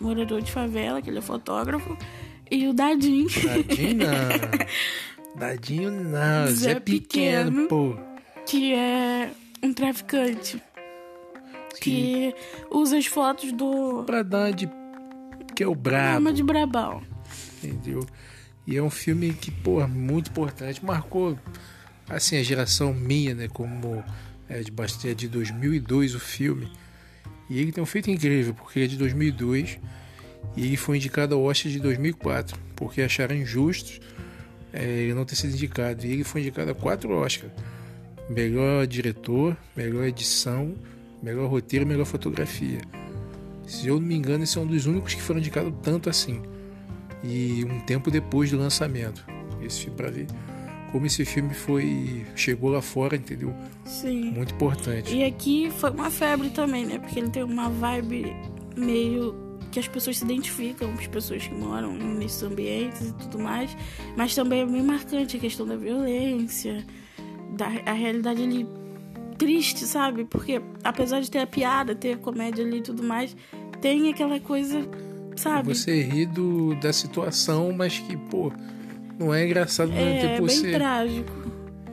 Morador 0.00 0.42
de 0.42 0.50
favela, 0.50 1.00
que 1.00 1.08
ele 1.08 1.18
é 1.18 1.22
fotógrafo. 1.22 1.96
E 2.50 2.66
o 2.66 2.72
Dadinho, 2.72 3.28
Dadinho 3.28 3.94
não. 3.94 5.38
Dadinho 5.38 5.90
não. 5.92 6.46
Zé 6.48 6.74
Zé 6.74 6.80
pequeno, 6.80 7.50
Pequeno. 7.50 7.68
pô. 7.68 7.96
que 8.44 8.74
é 8.74 9.30
um 9.62 9.72
traficante. 9.72 10.60
Que 11.80 12.34
usa 12.72 12.98
as 12.98 13.06
fotos 13.06 13.52
do 13.52 14.02
Pra 14.04 14.24
dar 14.24 14.52
de. 14.52 14.68
Que 15.54 15.62
é 15.62 15.68
o 15.68 15.76
brabo. 15.76 16.14
Arma 16.14 16.32
de 16.32 16.42
Brabão. 16.42 17.02
Entendeu? 17.62 18.04
E 18.66 18.76
é 18.76 18.82
um 18.82 18.90
filme 18.90 19.32
que, 19.32 19.52
pô, 19.52 19.86
muito 19.86 20.28
importante. 20.30 20.84
Marcou, 20.84 21.38
assim, 22.08 22.36
a 22.36 22.42
geração 22.42 22.92
minha, 22.92 23.32
né? 23.32 23.46
Como 23.46 24.02
é 24.48 24.58
de, 24.60 24.72
bastante, 24.72 25.08
é 25.08 25.14
de 25.14 25.28
2002 25.28 26.16
o 26.16 26.20
filme. 26.20 26.68
E 27.48 27.60
ele 27.60 27.72
tem 27.72 27.82
um 27.82 27.86
feito 27.86 28.10
incrível, 28.10 28.54
porque 28.54 28.80
é 28.80 28.86
de 28.86 28.96
2002 28.96 29.78
e 30.56 30.66
ele 30.66 30.76
foi 30.76 30.96
indicado 30.96 31.34
ao 31.34 31.42
Oscar 31.42 31.70
de 31.70 31.80
2004, 31.80 32.58
porque 32.76 33.02
acharam 33.02 33.34
injusto 33.34 34.00
é, 34.72 34.84
ele 34.84 35.14
não 35.14 35.24
ter 35.24 35.36
sido 35.36 35.54
indicado. 35.54 36.04
E 36.04 36.12
ele 36.12 36.24
foi 36.24 36.40
indicado 36.40 36.70
a 36.70 36.74
quatro 36.74 37.12
Oscars. 37.12 37.52
Melhor 38.28 38.86
diretor, 38.86 39.56
melhor 39.76 40.04
edição, 40.04 40.74
melhor 41.22 41.48
roteiro, 41.48 41.86
melhor 41.86 42.06
fotografia. 42.06 42.80
Se 43.66 43.86
eu 43.86 44.00
não 44.00 44.06
me 44.06 44.14
engano, 44.14 44.44
esse 44.44 44.58
é 44.58 44.60
um 44.60 44.66
dos 44.66 44.86
únicos 44.86 45.14
que 45.14 45.22
foram 45.22 45.40
indicados 45.40 45.72
tanto 45.82 46.10
assim 46.10 46.42
e 47.22 47.64
um 47.64 47.80
tempo 47.80 48.10
depois 48.10 48.50
do 48.50 48.58
lançamento. 48.58 49.24
Esse 49.62 49.80
filme 49.80 49.96
para 49.96 50.10
ver 50.10 50.26
como 50.94 51.06
esse 51.06 51.24
filme 51.24 51.52
foi 51.52 52.24
chegou 52.36 52.70
lá 52.70 52.80
fora, 52.80 53.16
entendeu? 53.16 53.52
Sim. 53.84 54.30
Muito 54.30 54.54
importante. 54.54 55.12
E 55.12 55.24
aqui 55.24 55.68
foi 55.80 55.90
uma 55.90 56.08
febre 56.08 56.50
também, 56.50 56.86
né? 56.86 57.00
Porque 57.00 57.18
ele 57.18 57.30
tem 57.30 57.42
uma 57.42 57.68
vibe 57.68 58.32
meio 58.76 59.34
que 59.72 59.80
as 59.80 59.88
pessoas 59.88 60.18
se 60.18 60.24
identificam, 60.24 60.88
as 60.92 61.08
pessoas 61.08 61.44
que 61.48 61.52
moram 61.52 61.94
nesses 61.94 62.40
ambientes 62.44 63.08
e 63.08 63.12
tudo 63.14 63.40
mais. 63.40 63.76
Mas 64.16 64.36
também 64.36 64.60
é 64.60 64.66
bem 64.66 64.84
marcante 64.84 65.36
a 65.36 65.40
questão 65.40 65.66
da 65.66 65.74
violência, 65.74 66.86
da 67.56 67.66
a 67.86 67.92
realidade 67.92 68.44
ali 68.44 68.64
triste, 69.36 69.86
sabe? 69.86 70.24
Porque 70.24 70.62
apesar 70.84 71.18
de 71.18 71.28
ter 71.28 71.40
a 71.40 71.46
piada, 71.48 71.96
ter 71.96 72.12
a 72.12 72.18
comédia 72.18 72.64
ali 72.64 72.78
e 72.78 72.82
tudo 72.82 73.02
mais, 73.02 73.36
tem 73.80 74.08
aquela 74.10 74.38
coisa, 74.38 74.88
sabe? 75.34 75.74
Você 75.74 76.02
ri 76.02 76.24
do, 76.24 76.76
da 76.76 76.92
situação, 76.92 77.72
mas 77.72 77.98
que, 77.98 78.16
pô, 78.16 78.52
não 79.18 79.32
é 79.32 79.44
engraçado 79.44 79.90
ao 79.90 79.96
mesmo 79.96 80.10
é 80.10 80.20
tempo 80.20 80.46
bem 80.46 80.56
você. 80.56 80.72
trágico. 80.72 81.32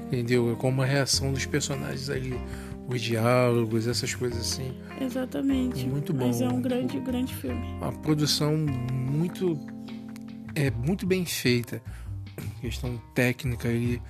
Entendeu? 0.07 0.51
É 0.51 0.55
como 0.55 0.81
a 0.81 0.85
reação 0.85 1.31
dos 1.31 1.45
personagens 1.45 2.09
ali, 2.09 2.39
os 2.87 3.01
diálogos, 3.01 3.87
essas 3.87 4.13
coisas 4.13 4.39
assim. 4.39 4.73
Exatamente. 4.99 5.87
Muito 5.87 6.13
Mas 6.13 6.41
é 6.41 6.47
bom. 6.47 6.55
um 6.55 6.61
grande, 6.61 6.99
grande 6.99 7.33
filme. 7.33 7.65
Uma 7.79 7.91
produção 7.91 8.57
muito. 8.91 9.57
É 10.53 10.69
muito 10.69 11.05
bem 11.05 11.25
feita. 11.25 11.81
Questão 12.59 13.01
técnica 13.13 13.69
ali. 13.69 14.01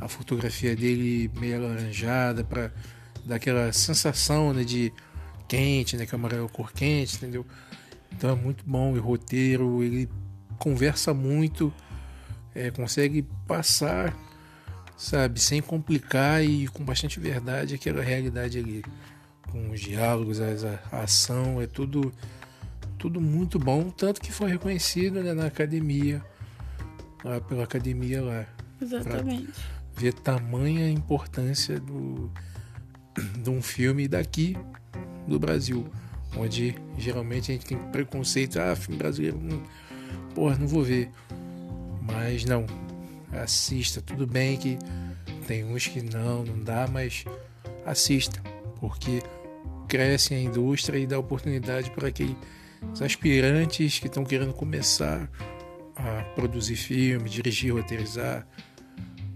A 0.00 0.08
fotografia 0.08 0.74
dele 0.74 1.30
meio 1.38 1.56
alaranjada 1.56 2.42
para 2.42 2.70
dar 3.24 3.36
aquela 3.36 3.72
sensação 3.72 4.52
né, 4.52 4.64
de 4.64 4.92
quente, 5.46 5.96
né? 5.96 6.04
Que 6.04 6.14
é 6.14 6.18
uma 6.18 6.28
cor 6.48 6.72
quente, 6.72 7.16
entendeu? 7.16 7.46
Então 8.12 8.30
é 8.30 8.34
muito 8.34 8.64
bom. 8.66 8.96
E 8.96 8.98
o 8.98 9.02
roteiro, 9.02 9.82
ele 9.82 10.08
conversa 10.58 11.12
muito, 11.12 11.72
é, 12.54 12.70
consegue 12.70 13.26
passar, 13.46 14.16
sabe, 14.96 15.40
sem 15.40 15.60
complicar 15.60 16.44
e 16.44 16.68
com 16.68 16.84
bastante 16.84 17.18
verdade 17.18 17.74
aquela 17.74 18.02
realidade 18.02 18.58
ali. 18.58 18.84
Com 19.50 19.70
os 19.70 19.80
diálogos, 19.80 20.40
a, 20.40 20.46
a 20.90 21.02
ação, 21.02 21.60
é 21.60 21.66
tudo 21.66 22.12
tudo 23.04 23.20
muito 23.20 23.58
bom, 23.58 23.90
tanto 23.90 24.18
que 24.18 24.32
foi 24.32 24.50
reconhecido 24.50 25.22
né, 25.22 25.34
na 25.34 25.44
academia, 25.44 26.24
lá 27.22 27.38
pela 27.38 27.64
academia 27.64 28.22
lá. 28.22 28.46
Exatamente. 28.80 29.52
Ver 29.94 30.14
tamanha 30.14 30.90
importância 30.90 31.78
do, 31.78 32.32
de 33.42 33.50
um 33.50 33.60
filme 33.60 34.08
daqui 34.08 34.56
do 35.28 35.38
Brasil, 35.38 35.86
onde 36.34 36.74
geralmente 36.96 37.50
a 37.50 37.54
gente 37.54 37.66
tem 37.66 37.78
preconceito, 37.92 38.58
ah, 38.58 38.74
filme 38.74 38.96
brasileiro, 38.96 39.38
não, 39.38 39.62
porra, 40.34 40.56
não 40.56 40.66
vou 40.66 40.82
ver. 40.82 41.10
Mas 42.04 42.44
não, 42.44 42.66
assista, 43.32 44.00
tudo 44.00 44.26
bem 44.26 44.56
que 44.56 44.78
tem 45.46 45.64
uns 45.64 45.86
que 45.86 46.02
não, 46.02 46.44
não 46.44 46.62
dá, 46.62 46.86
mas 46.86 47.24
assista, 47.84 48.40
porque 48.80 49.22
cresce 49.88 50.34
a 50.34 50.40
indústria 50.40 50.98
e 50.98 51.06
dá 51.06 51.18
oportunidade 51.18 51.90
para 51.90 52.08
aqueles 52.08 52.36
aspirantes 53.02 53.98
que 53.98 54.06
estão 54.06 54.24
querendo 54.24 54.52
começar 54.52 55.28
a 55.96 56.22
produzir 56.34 56.76
filme, 56.76 57.28
dirigir, 57.28 57.72
roteirizar. 57.74 58.46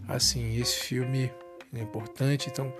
Assim, 0.07 0.59
esse 0.59 0.79
filme 0.81 1.31
é 1.73 1.81
importante, 1.81 2.49
então 2.51 2.73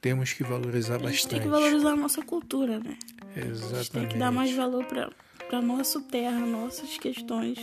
temos 0.00 0.32
que 0.32 0.42
valorizar 0.42 0.96
A 0.96 0.98
gente 0.98 1.08
bastante. 1.10 1.30
tem 1.30 1.40
que 1.42 1.48
valorizar 1.48 1.90
a 1.92 1.96
nossa 1.96 2.22
cultura, 2.22 2.78
né? 2.80 2.96
A 3.36 3.40
gente 3.40 3.48
Exatamente. 3.50 3.90
tem 3.90 4.08
que 4.08 4.18
dar 4.18 4.32
mais 4.32 4.54
valor 4.54 4.84
pra, 4.86 5.10
pra 5.48 5.60
nossa 5.62 6.00
terra, 6.00 6.40
nossas 6.40 6.96
questões 6.98 7.58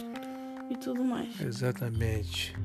e 0.69 0.77
tudo 0.77 1.03
mais. 1.03 1.39
Exatamente. 1.41 2.55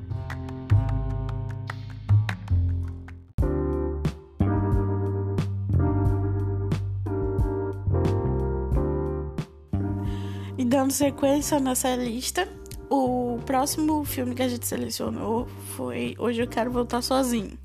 E 10.57 10.63
dando 10.63 10.91
sequência 10.91 11.59
nessa 11.59 11.95
lista, 11.95 12.47
o 12.89 13.39
próximo 13.45 14.05
filme 14.05 14.33
que 14.33 14.41
a 14.41 14.47
gente 14.47 14.65
selecionou 14.65 15.47
foi 15.75 16.15
Hoje 16.17 16.41
Eu 16.41 16.47
Quero 16.47 16.71
Voltar 16.71 17.01
Sozinho, 17.01 17.57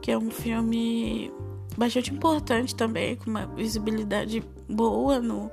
que 0.00 0.10
é 0.10 0.18
um 0.18 0.30
filme 0.30 1.32
bastante 1.76 2.12
importante 2.12 2.74
também, 2.76 3.16
com 3.16 3.30
uma 3.30 3.46
visibilidade 3.46 4.42
boa 4.68 5.18
no, 5.20 5.50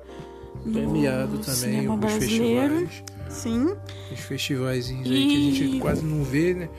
no 0.65 0.73
Premiado 0.73 1.39
também 1.39 1.55
cinema 1.55 1.97
brasileiro. 1.97 2.87
festivais. 2.87 3.18
Sim. 3.29 3.75
Os 4.11 4.19
festivais 4.19 4.89
aí 4.89 5.03
que 5.03 5.09
a 5.09 5.39
gente 5.51 5.63
E- 5.77 5.79
quase 5.79 6.03
não 6.03 6.23
vê, 6.23 6.53
né? 6.53 6.69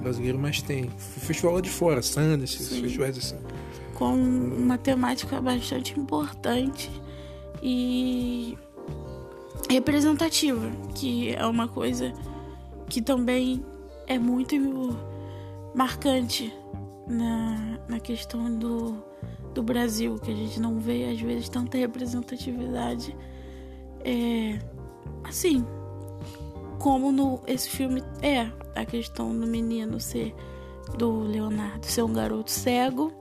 Brasileiro, 0.00 0.38
mas 0.38 0.62
tem. 0.62 0.88
Festival 0.98 1.54
lá 1.54 1.60
de 1.60 1.70
fora, 1.70 2.00
Sundance, 2.02 2.56
esses 2.62 2.78
festivais 2.78 3.16
assim. 3.18 3.36
com 3.94 4.14
uma 4.14 4.78
temática 4.78 5.40
bastante 5.40 5.98
importante 5.98 6.90
e 7.62 8.56
representativa, 9.68 10.70
que 10.94 11.34
é 11.34 11.44
uma 11.46 11.66
coisa 11.68 12.12
que 12.88 13.00
também 13.02 13.64
é 14.06 14.18
muito 14.18 14.96
marcante 15.74 16.52
na, 17.08 17.78
na 17.88 17.98
questão 18.00 18.54
do, 18.56 19.02
do 19.54 19.62
Brasil, 19.62 20.16
que 20.18 20.30
a 20.30 20.34
gente 20.34 20.60
não 20.60 20.78
vê 20.78 21.06
às 21.10 21.20
vezes 21.20 21.48
tanta 21.48 21.76
representatividade 21.78 23.16
é, 24.04 24.58
assim 25.24 25.64
como 26.78 27.12
no 27.12 27.40
esse 27.46 27.68
filme 27.68 28.02
é 28.22 28.50
a 28.74 28.84
questão 28.84 29.36
do 29.38 29.46
menino 29.46 30.00
ser 30.00 30.34
do 30.96 31.20
Leonardo 31.20 31.84
ser 31.84 32.02
um 32.02 32.12
garoto 32.12 32.50
cego 32.50 33.12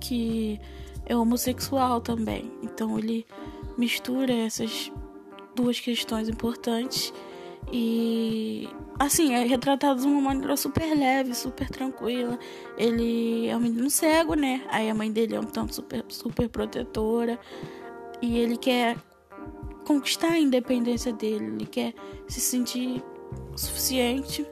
que 0.00 0.60
é 1.04 1.16
homossexual 1.16 2.00
também. 2.00 2.50
Então 2.62 2.98
ele 2.98 3.26
mistura 3.76 4.32
essas 4.32 4.90
duas 5.54 5.78
questões 5.80 6.28
importantes 6.28 7.12
e 7.72 8.68
assim, 8.98 9.34
é 9.34 9.44
retratado 9.44 10.00
de 10.00 10.06
uma 10.06 10.20
maneira 10.20 10.56
super 10.56 10.96
leve, 10.96 11.34
super 11.34 11.68
tranquila. 11.68 12.38
Ele 12.78 13.48
é 13.48 13.56
um 13.56 13.60
menino 13.60 13.90
cego, 13.90 14.34
né? 14.34 14.64
Aí 14.70 14.88
a 14.88 14.94
mãe 14.94 15.10
dele 15.10 15.34
é 15.34 15.40
um 15.40 15.44
tanto 15.44 15.74
super, 15.74 16.04
super 16.08 16.48
protetora 16.48 17.38
e 18.22 18.38
ele 18.38 18.56
quer 18.56 18.96
conquistar 19.86 20.32
a 20.32 20.38
independência 20.38 21.12
dele, 21.12 21.46
ele 21.46 21.66
quer 21.66 21.94
se 22.28 22.40
sentir 22.40 23.02
suficiente. 23.54 24.44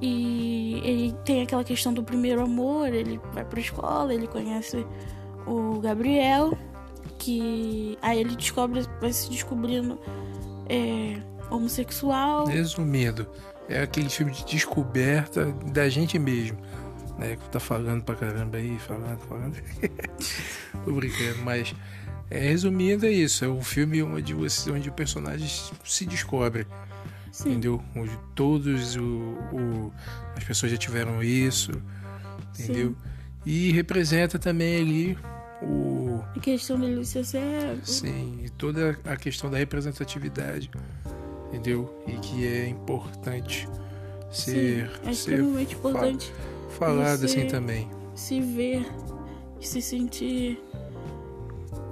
E 0.00 0.80
ele 0.84 1.16
tem 1.24 1.42
aquela 1.42 1.62
questão 1.62 1.92
do 1.92 2.02
primeiro 2.02 2.42
amor, 2.42 2.92
ele 2.92 3.20
vai 3.32 3.44
pra 3.44 3.60
escola, 3.60 4.12
ele 4.12 4.26
conhece 4.26 4.84
o 5.46 5.78
Gabriel, 5.80 6.56
que 7.18 7.96
aí 8.02 8.18
ele 8.18 8.34
descobre, 8.34 8.82
vai 9.00 9.12
se 9.12 9.30
descobrindo 9.30 9.98
é, 10.68 11.20
homossexual. 11.50 12.46
Resumindo, 12.46 13.28
é 13.68 13.82
aquele 13.82 14.08
filme 14.08 14.32
de 14.32 14.44
descoberta 14.44 15.52
da 15.72 15.88
gente 15.88 16.18
mesmo. 16.18 16.58
Né? 17.16 17.36
Que 17.36 17.48
tá 17.50 17.60
falando 17.60 18.02
pra 18.02 18.16
caramba 18.16 18.56
aí, 18.56 18.76
falando, 18.80 19.18
falando. 19.20 19.56
Tô 20.84 20.92
brincando, 20.92 21.38
mas 21.44 21.74
é, 22.30 22.38
resumindo, 22.38 23.06
é 23.06 23.10
isso. 23.10 23.44
É 23.44 23.48
um 23.48 23.62
filme 23.62 24.02
onde, 24.02 24.34
você, 24.34 24.70
onde 24.70 24.88
o 24.88 24.92
personagem 24.92 25.48
se 25.84 26.06
descobre. 26.06 26.66
Sim. 27.30 27.50
Entendeu? 27.50 27.82
Onde 27.96 28.16
todos 28.34 28.96
o, 28.96 29.02
o, 29.52 29.92
as 30.36 30.44
pessoas 30.44 30.72
já 30.72 30.78
tiveram 30.78 31.22
isso. 31.22 31.72
Entendeu? 32.58 32.90
Sim. 32.90 32.96
E 33.44 33.72
representa 33.72 34.38
também 34.38 34.76
ali 34.76 35.18
o. 35.62 36.20
A 36.36 36.40
questão 36.40 36.78
de 36.78 36.86
Lúcia 36.86 37.24
cego. 37.24 37.80
Sim, 37.84 38.40
e 38.44 38.50
toda 38.50 38.98
a 39.04 39.16
questão 39.16 39.50
da 39.50 39.58
representatividade. 39.58 40.70
Entendeu? 41.48 42.02
E 42.06 42.12
que 42.18 42.46
é 42.46 42.68
importante 42.68 43.68
ser. 44.30 44.88
Sim, 44.88 45.08
é 45.08 45.10
extremamente 45.10 45.74
importante. 45.74 46.32
Fa 46.70 46.86
falado 46.86 47.24
assim 47.24 47.46
também. 47.46 47.90
Se 48.14 48.40
ver, 48.40 48.86
se 49.60 49.80
sentir 49.80 50.62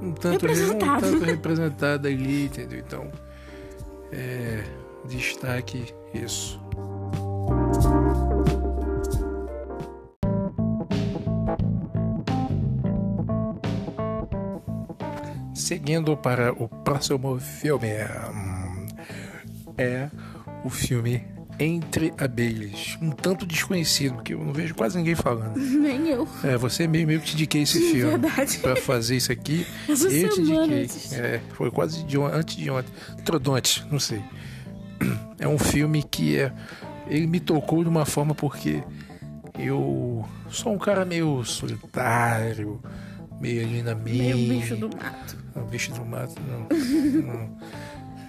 um 0.00 0.12
tanto 0.12 0.46
representado, 0.46 1.06
um 1.06 1.12
tanto 1.12 1.24
representado 1.24 2.08
ali, 2.08 2.46
entendeu? 2.46 2.78
Então, 2.78 3.10
é, 4.12 4.64
destaque 5.06 5.94
isso. 6.14 6.60
Seguindo 15.54 16.16
para 16.16 16.52
o 16.52 16.68
próximo 16.68 17.38
filme, 17.38 17.88
hum, 17.88 18.86
é 19.78 20.10
o 20.64 20.70
filme 20.70 21.24
entre 21.60 22.14
Abelhas. 22.16 22.96
Um 23.02 23.10
tanto 23.10 23.44
desconhecido, 23.44 24.22
que 24.22 24.32
eu 24.32 24.42
não 24.42 24.52
vejo 24.52 24.74
quase 24.74 24.96
ninguém 24.96 25.14
falando. 25.14 25.56
Nem 25.60 26.08
eu. 26.08 26.26
É, 26.42 26.56
você 26.56 26.88
mesmo, 26.88 27.10
eu 27.10 27.20
te 27.20 27.34
indiquei 27.34 27.62
esse 27.62 27.78
filme. 27.92 28.18
Verdade. 28.18 28.58
Pra 28.58 28.74
fazer 28.76 29.16
isso 29.16 29.30
aqui. 29.30 29.66
Essa 29.86 30.08
eu 30.08 30.30
te 30.30 30.40
indiquei. 30.40 30.88
É, 31.12 31.40
foi 31.52 31.70
quase 31.70 32.02
de 32.04 32.18
antes 32.18 32.56
de 32.56 32.70
ontem. 32.70 32.90
Trodonte, 33.24 33.86
não 33.90 34.00
sei. 34.00 34.20
É 35.38 35.48
um 35.48 35.58
filme 35.58 36.02
que 36.02 36.36
é. 36.38 36.52
Ele 37.08 37.26
me 37.26 37.40
tocou 37.40 37.82
de 37.82 37.88
uma 37.88 38.04
forma 38.04 38.34
porque 38.34 38.82
eu 39.58 40.22
sou 40.50 40.74
um 40.74 40.78
cara 40.78 41.02
meio 41.02 41.42
solitário, 41.44 42.78
meio 43.40 43.62
ali 43.64 43.82
na 43.82 43.94
minha. 43.94 44.36
Meio 44.36 44.60
bicho 44.60 44.76
do 44.76 44.90
mato. 44.90 45.38
Não, 45.56 45.64
bicho 45.64 45.92
do 45.92 46.04
mato, 46.04 46.34
não. 46.46 46.68
não. 47.24 47.58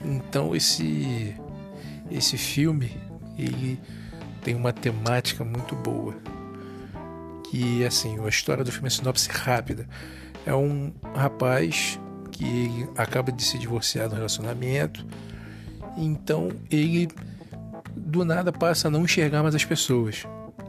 Então 0.05 0.55
esse 0.55 1.35
esse 2.09 2.37
filme 2.37 2.91
ele 3.43 3.79
tem 4.43 4.55
uma 4.55 4.71
temática 4.71 5.43
muito 5.43 5.75
boa. 5.75 6.15
Que 7.49 7.85
assim, 7.85 8.23
a 8.23 8.29
história 8.29 8.63
do 8.63 8.71
filme 8.71 8.87
é 8.87 8.91
sinopse 8.91 9.29
rápida. 9.29 9.87
É 10.45 10.53
um 10.53 10.91
rapaz 11.13 11.99
que 12.31 12.87
acaba 12.97 13.31
de 13.31 13.43
se 13.43 13.57
divorciar 13.57 14.09
do 14.09 14.15
relacionamento. 14.15 15.05
Então 15.97 16.49
ele 16.69 17.09
do 17.95 18.23
nada 18.23 18.51
passa 18.51 18.87
a 18.87 18.91
não 18.91 19.03
enxergar 19.03 19.43
mais 19.43 19.53
as 19.53 19.65
pessoas. 19.65 20.25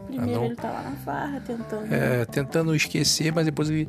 Primeiro 0.06 0.40
não, 0.40 0.46
ele 0.46 0.56
tá 0.56 0.70
lá 0.70 0.82
na 0.82 0.96
farra 0.96 1.40
tentando. 1.40 1.94
É, 1.94 2.24
tentando 2.26 2.74
esquecer, 2.74 3.32
mas 3.32 3.46
depois 3.46 3.70
ele 3.70 3.88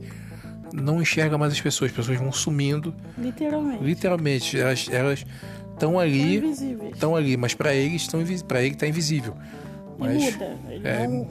não 0.74 1.02
enxerga 1.02 1.38
mais 1.38 1.52
as 1.52 1.60
pessoas. 1.60 1.92
As 1.92 1.98
pessoas 1.98 2.18
vão 2.18 2.32
sumindo. 2.32 2.94
Literalmente. 3.18 3.84
Literalmente. 3.84 4.60
Elas, 4.60 4.88
elas 4.90 5.26
estão 5.74 6.00
ali, 6.00 6.52
estão 6.92 7.16
ali, 7.16 7.36
mas 7.38 7.54
para 7.54 7.74
eles 7.74 8.04
estão 8.04 8.24
para 8.48 8.62
ele 8.62 8.74
está 8.74 8.88
invisível. 8.88 9.36
Mas, 9.98 10.22
e 10.22 10.32
muda, 10.32 10.58
ele 10.70 10.88
é, 10.88 11.08
não 11.08 11.28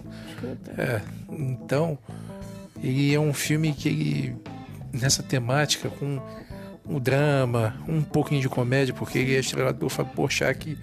é, 0.78 1.02
então 1.30 1.98
ele 2.82 3.14
é 3.14 3.20
um 3.20 3.32
filme 3.32 3.72
que 3.72 3.88
ele 3.88 4.36
nessa 4.92 5.22
temática 5.22 5.88
com 5.88 6.20
um 6.86 6.98
drama, 6.98 7.76
um 7.88 8.02
pouquinho 8.02 8.40
de 8.40 8.48
comédia, 8.48 8.92
porque 8.92 9.18
ele 9.18 9.36
é 9.36 9.38
estrelado 9.38 9.78
pelo 9.78 9.90
Fábio 9.90 10.12
Porchat 10.14 10.58
que 10.58 10.78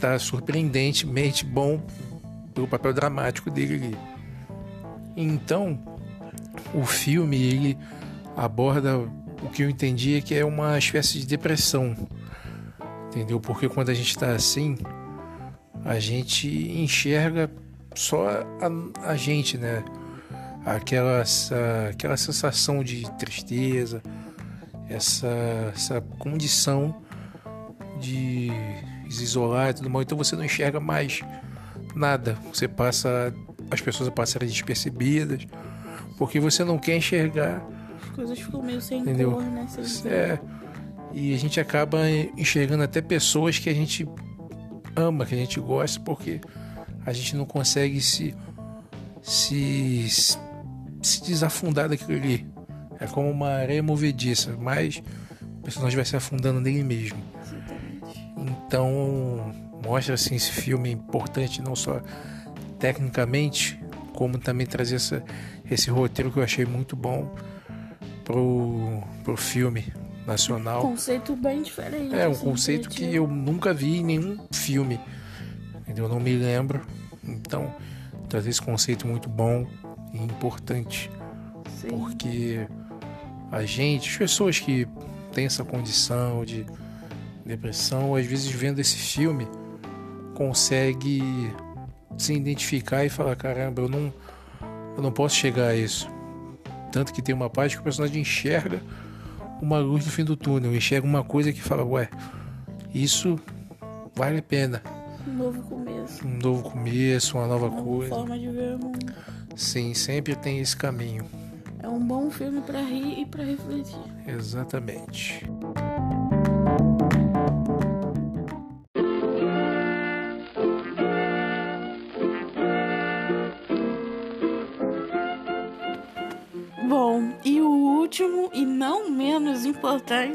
tá 0.00 0.18
surpreendentemente 0.18 1.44
bom 1.44 1.80
pelo 2.54 2.68
papel 2.68 2.92
dramático 2.92 3.50
dele 3.50 3.74
ali. 3.74 3.98
Então, 5.16 5.78
o 6.74 6.84
filme 6.84 7.36
ele 7.36 7.78
aborda 8.36 8.98
o 8.98 9.48
que 9.52 9.62
eu 9.62 9.70
entendi 9.70 10.16
é 10.16 10.20
que 10.20 10.34
é 10.34 10.44
uma 10.44 10.76
espécie 10.78 11.18
de 11.18 11.26
depressão 11.26 11.96
entendeu? 13.18 13.40
Porque 13.40 13.68
quando 13.68 13.90
a 13.90 13.94
gente 13.94 14.10
está 14.10 14.30
assim, 14.30 14.76
a 15.84 15.98
gente 15.98 16.48
enxerga 16.48 17.50
só 17.94 18.28
a, 18.28 19.10
a 19.10 19.16
gente, 19.16 19.58
né? 19.58 19.84
Aquela, 20.64 21.20
essa, 21.20 21.88
aquela 21.90 22.16
sensação 22.16 22.84
de 22.84 23.10
tristeza, 23.16 24.02
essa, 24.88 25.72
essa 25.74 26.00
condição 26.00 26.94
de 27.98 28.50
se 29.08 29.24
isolar 29.24 29.70
e 29.70 29.74
tudo 29.74 29.90
mais. 29.90 30.04
Então 30.04 30.16
você 30.16 30.36
não 30.36 30.44
enxerga 30.44 30.78
mais 30.78 31.22
nada. 31.94 32.36
Você 32.52 32.68
passa, 32.68 33.32
as 33.70 33.80
pessoas 33.80 34.10
passam 34.10 34.40
despercebidas, 34.40 35.46
porque 36.16 36.38
você 36.38 36.64
não 36.64 36.78
quer 36.78 36.96
enxergar. 36.96 37.66
As 38.02 38.10
coisas 38.14 38.38
ficam 38.38 38.62
meio 38.62 38.80
sem 38.80 39.00
entendeu? 39.00 39.32
cor, 39.32 39.42
né? 39.42 39.66
Sem 39.68 40.12
é. 40.12 40.40
E 41.20 41.34
a 41.34 41.36
gente 41.36 41.58
acaba 41.58 42.08
enxergando 42.36 42.84
até 42.84 43.02
pessoas 43.02 43.58
que 43.58 43.68
a 43.68 43.74
gente 43.74 44.06
ama, 44.94 45.26
que 45.26 45.34
a 45.34 45.38
gente 45.38 45.58
gosta, 45.58 45.98
porque 45.98 46.40
a 47.04 47.12
gente 47.12 47.34
não 47.34 47.44
consegue 47.44 48.00
se, 48.00 48.36
se, 49.20 50.06
se 51.02 51.24
desafundar 51.24 51.88
daquilo 51.88 52.16
ali. 52.16 52.46
É 53.00 53.06
como 53.08 53.28
uma 53.28 53.48
areia 53.48 53.82
movediça, 53.82 54.56
mas 54.60 55.02
o 55.58 55.62
personagem 55.62 55.96
vai 55.96 56.04
se 56.04 56.14
afundando 56.14 56.60
nele 56.60 56.84
mesmo. 56.84 57.18
Então, 58.36 59.52
mostra 59.84 60.14
assim 60.14 60.36
esse 60.36 60.52
filme 60.52 60.92
importante 60.92 61.60
não 61.60 61.74
só 61.74 62.00
tecnicamente, 62.78 63.76
como 64.14 64.38
também 64.38 64.68
trazer 64.68 64.94
essa, 64.94 65.20
esse 65.68 65.90
roteiro 65.90 66.30
que 66.30 66.38
eu 66.38 66.44
achei 66.44 66.64
muito 66.64 66.94
bom 66.94 67.34
pro, 68.24 69.02
pro 69.24 69.36
filme 69.36 69.84
nacional. 70.28 70.84
Um 70.84 70.90
conceito 70.90 71.34
bem 71.34 71.62
diferente. 71.62 72.14
É, 72.14 72.28
um 72.28 72.32
assim, 72.32 72.44
conceito 72.44 72.88
que 72.90 73.14
eu 73.14 73.26
nunca 73.26 73.72
vi 73.72 73.96
em 73.96 74.04
nenhum 74.04 74.38
filme. 74.52 75.00
Eu 75.96 76.08
não 76.08 76.20
me 76.20 76.36
lembro. 76.36 76.82
Então, 77.24 77.74
trazer 78.28 78.50
esse 78.50 78.60
conceito 78.60 79.06
muito 79.06 79.28
bom 79.28 79.66
e 80.12 80.18
importante. 80.18 81.10
Sim. 81.80 81.88
Porque 81.88 82.66
a 83.50 83.64
gente, 83.64 84.10
as 84.10 84.16
pessoas 84.16 84.60
que 84.60 84.86
têm 85.32 85.46
essa 85.46 85.64
condição 85.64 86.44
de 86.44 86.66
depressão, 87.44 88.14
às 88.14 88.26
vezes 88.26 88.50
vendo 88.50 88.78
esse 88.78 88.96
filme, 88.96 89.48
consegue 90.34 91.52
se 92.18 92.34
identificar 92.34 93.04
e 93.04 93.08
falar, 93.08 93.34
caramba, 93.34 93.80
eu 93.80 93.88
não, 93.88 94.12
eu 94.96 95.02
não 95.02 95.10
posso 95.10 95.36
chegar 95.36 95.68
a 95.68 95.76
isso. 95.76 96.08
Tanto 96.92 97.12
que 97.12 97.22
tem 97.22 97.34
uma 97.34 97.48
parte 97.48 97.76
que 97.76 97.80
o 97.80 97.84
personagem 97.84 98.20
enxerga 98.20 98.80
uma 99.60 99.78
luz 99.78 100.04
no 100.04 100.12
fim 100.12 100.24
do 100.24 100.36
túnel, 100.36 100.74
enxerga 100.74 101.06
uma 101.06 101.24
coisa 101.24 101.52
que 101.52 101.60
fala, 101.60 101.84
ué, 101.84 102.08
isso 102.94 103.38
vale 104.14 104.38
a 104.38 104.42
pena. 104.42 104.82
Um 105.26 105.32
novo 105.32 105.62
começo. 105.62 106.26
Um 106.26 106.38
novo 106.38 106.62
começo, 106.62 107.36
uma 107.38 107.46
nova, 107.46 107.68
uma 107.68 107.82
coisa. 107.82 108.14
forma 108.14 108.38
de 108.38 108.48
ver 108.48 108.74
o 108.76 108.78
mundo. 108.78 109.12
Sim, 109.56 109.92
sempre 109.94 110.34
tem 110.34 110.58
esse 110.58 110.76
caminho. 110.76 111.24
É 111.80 111.88
um 111.88 112.00
bom 112.00 112.30
filme 112.30 112.60
para 112.60 112.80
rir 112.80 113.20
e 113.20 113.26
para 113.26 113.44
refletir. 113.44 113.98
Exatamente. 114.26 115.44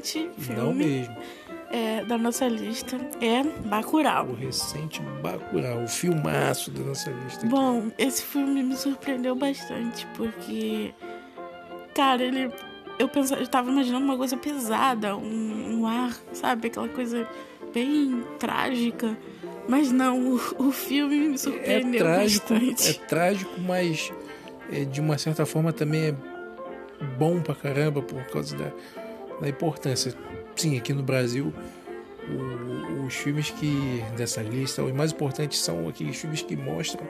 Importante 0.03 0.29
filme 0.37 1.09
é, 1.71 2.03
da 2.05 2.17
nossa 2.17 2.47
lista 2.47 2.97
é 3.19 3.43
Bacurau. 3.67 4.27
O 4.27 4.33
recente 4.33 5.01
Bacurau, 5.21 5.83
o 5.83 5.87
filmaço 5.87 6.69
da 6.69 6.83
nossa 6.83 7.09
lista. 7.09 7.47
Bom, 7.47 7.91
esse 7.97 8.23
filme 8.23 8.61
me 8.61 8.75
surpreendeu 8.75 9.35
bastante 9.35 10.05
porque, 10.15 10.93
cara, 11.95 12.21
ele 12.21 12.51
eu 12.99 13.07
pensava, 13.07 13.41
eu 13.41 13.47
tava 13.47 13.71
imaginando 13.71 14.05
uma 14.05 14.17
coisa 14.17 14.37
pesada, 14.37 15.17
um, 15.17 15.79
um 15.79 15.87
ar, 15.87 16.15
sabe, 16.31 16.67
aquela 16.67 16.89
coisa 16.89 17.27
bem 17.73 18.23
trágica. 18.37 19.17
Mas 19.67 19.91
não, 19.91 20.33
o, 20.33 20.35
o 20.59 20.71
filme 20.71 21.29
me 21.29 21.37
surpreendeu 21.37 22.01
é 22.01 22.03
trágico, 22.03 22.53
bastante. 22.53 22.89
É 22.89 22.93
trágico, 22.93 23.61
mas 23.61 24.11
é, 24.71 24.85
de 24.85 25.01
uma 25.01 25.17
certa 25.17 25.45
forma 25.45 25.73
também 25.73 26.09
é 26.09 26.15
bom 27.17 27.41
pra 27.41 27.55
caramba 27.55 28.01
por 28.01 28.23
causa 28.27 28.55
da, 28.55 28.71
da 29.41 29.49
importância. 29.49 30.13
Sim, 30.55 30.77
aqui 30.77 30.93
no 30.93 31.03
Brasil 31.03 31.53
o, 32.29 33.05
os 33.05 33.15
filmes 33.15 33.49
que 33.51 34.03
dessa 34.15 34.41
lista, 34.41 34.83
os 34.83 34.93
mais 34.93 35.11
importantes 35.11 35.59
são 35.59 35.87
aqueles 35.87 36.15
filmes 36.17 36.41
que 36.41 36.55
mostram 36.55 37.05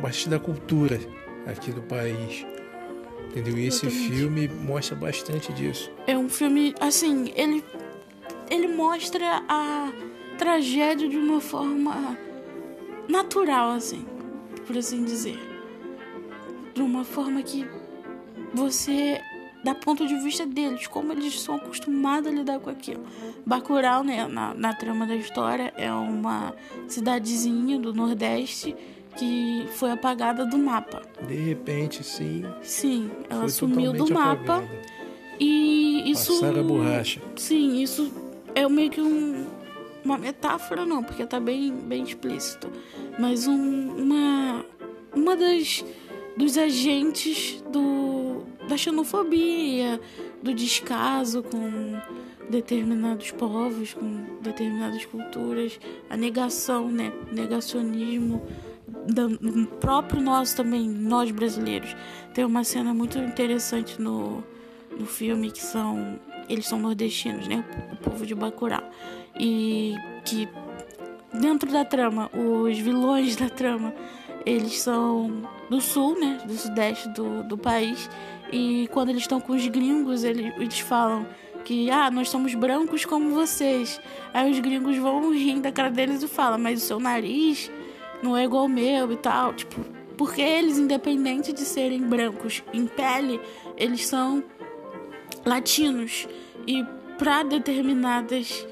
bastante 0.00 0.28
da 0.30 0.38
cultura 0.38 1.00
aqui 1.46 1.72
do 1.72 1.82
país. 1.82 2.46
Entendeu? 3.28 3.56
E 3.56 3.66
esse 3.66 3.86
Exatamente. 3.86 4.14
filme 4.14 4.48
mostra 4.48 4.94
bastante 4.94 5.52
disso. 5.52 5.90
É 6.06 6.16
um 6.16 6.28
filme, 6.28 6.74
assim, 6.80 7.32
ele, 7.34 7.64
ele 8.50 8.68
mostra 8.68 9.42
a 9.48 9.90
tragédia 10.36 11.08
de 11.08 11.16
uma 11.16 11.40
forma 11.40 12.16
natural, 13.08 13.70
assim, 13.70 14.04
por 14.66 14.76
assim 14.76 15.04
dizer. 15.04 15.38
De 16.74 16.82
uma 16.82 17.04
forma 17.04 17.42
que 17.42 17.66
você, 18.52 19.18
da 19.62 19.74
ponto 19.74 20.06
de 20.06 20.16
vista 20.16 20.44
deles, 20.46 20.86
como 20.86 21.12
eles 21.12 21.40
são 21.40 21.56
acostumados 21.56 22.30
a 22.30 22.34
lidar 22.34 22.58
com 22.58 22.70
aquilo. 22.70 23.04
Bacurau, 23.46 24.02
né, 24.02 24.26
na, 24.26 24.54
na 24.54 24.74
trama 24.74 25.06
da 25.06 25.14
história, 25.14 25.72
é 25.76 25.92
uma 25.92 26.54
cidadezinha 26.88 27.78
do 27.78 27.92
Nordeste 27.94 28.74
que 29.16 29.66
foi 29.74 29.90
apagada 29.90 30.44
do 30.46 30.58
mapa. 30.58 31.02
De 31.26 31.34
repente, 31.36 32.02
sim, 32.02 32.44
Sim, 32.62 33.10
ela 33.28 33.48
sumiu 33.48 33.92
do 33.92 34.12
mapa. 34.12 34.56
apagada. 34.56 34.68
E 35.38 36.10
isso. 36.10 36.40
Passaram 36.40 36.60
a 36.60 36.62
borracha. 36.62 37.20
Sim, 37.36 37.82
isso 37.82 38.12
é 38.54 38.68
meio 38.68 38.90
que 38.90 39.00
um, 39.00 39.46
uma 40.04 40.16
metáfora, 40.18 40.84
não, 40.86 41.02
porque 41.02 41.26
tá 41.26 41.38
bem, 41.38 41.72
bem 41.72 42.02
explícito. 42.02 42.70
Mas 43.18 43.46
um, 43.46 43.90
uma, 43.96 44.64
uma 45.14 45.36
das 45.36 45.84
dos 46.36 46.56
agentes 46.56 47.62
do, 47.70 48.42
da 48.72 48.76
xenofobia, 48.78 50.00
do 50.42 50.54
descaso 50.54 51.42
com 51.42 52.00
determinados 52.48 53.30
povos, 53.30 53.92
com 53.92 54.24
determinadas 54.40 55.04
culturas, 55.04 55.78
a 56.08 56.16
negação, 56.16 56.88
né? 56.88 57.12
Negacionismo 57.30 58.42
da- 59.06 59.28
próprio 59.78 60.22
nosso 60.22 60.56
também, 60.56 60.88
nós 60.88 61.30
brasileiros. 61.30 61.94
Tem 62.34 62.44
uma 62.44 62.64
cena 62.64 62.94
muito 62.94 63.18
interessante 63.18 64.00
no, 64.00 64.42
no 64.98 65.06
filme 65.06 65.50
que 65.50 65.62
são 65.62 66.18
eles 66.48 66.66
são 66.66 66.78
nordestinos, 66.78 67.46
né? 67.46 67.64
O 67.92 67.96
povo 67.96 68.26
de 68.26 68.34
Bacurau. 68.34 68.82
E 69.38 69.94
que 70.24 70.48
dentro 71.32 71.70
da 71.70 71.84
trama, 71.84 72.30
os 72.34 72.78
vilões 72.78 73.36
da 73.36 73.48
trama, 73.48 73.94
eles 74.44 74.80
são 74.80 75.42
do 75.70 75.80
sul, 75.80 76.18
né? 76.20 76.38
Do 76.46 76.52
sudeste 76.54 77.08
do, 77.10 77.42
do 77.44 77.56
país. 77.56 78.10
E 78.52 78.86
quando 78.92 79.08
eles 79.08 79.22
estão 79.22 79.40
com 79.40 79.54
os 79.54 79.66
gringos, 79.66 80.22
eles, 80.22 80.54
eles 80.56 80.78
falam 80.80 81.26
que, 81.64 81.90
ah, 81.90 82.10
nós 82.10 82.28
somos 82.28 82.54
brancos 82.54 83.04
como 83.04 83.30
vocês. 83.30 83.98
Aí 84.34 84.50
os 84.50 84.60
gringos 84.60 84.96
vão 84.98 85.32
rir 85.32 85.60
da 85.60 85.72
cara 85.72 85.90
deles 85.90 86.22
e 86.22 86.28
falam, 86.28 86.58
mas 86.58 86.82
o 86.82 86.86
seu 86.86 87.00
nariz 87.00 87.70
não 88.22 88.36
é 88.36 88.44
igual 88.44 88.64
ao 88.64 88.68
meu 88.68 89.10
e 89.10 89.16
tal. 89.16 89.54
Tipo, 89.54 89.80
porque 90.18 90.42
eles, 90.42 90.78
independente 90.78 91.52
de 91.52 91.60
serem 91.60 92.02
brancos 92.02 92.62
em 92.72 92.86
pele, 92.86 93.40
eles 93.76 94.06
são 94.06 94.44
latinos. 95.46 96.28
E 96.66 96.84
para 97.16 97.42
determinadas 97.42 98.66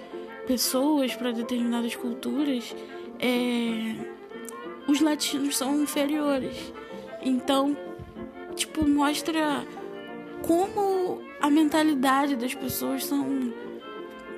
pessoas, 0.46 1.14
para 1.14 1.32
determinadas 1.32 1.96
culturas, 1.96 2.74
é, 3.18 3.94
os 4.86 5.00
latinos 5.00 5.56
são 5.56 5.82
inferiores. 5.82 6.72
Então, 7.22 7.76
tipo, 8.54 8.86
mostra 8.88 9.64
como 10.42 11.22
a 11.40 11.50
mentalidade 11.50 12.36
das 12.36 12.54
pessoas 12.54 13.04
são 13.04 13.52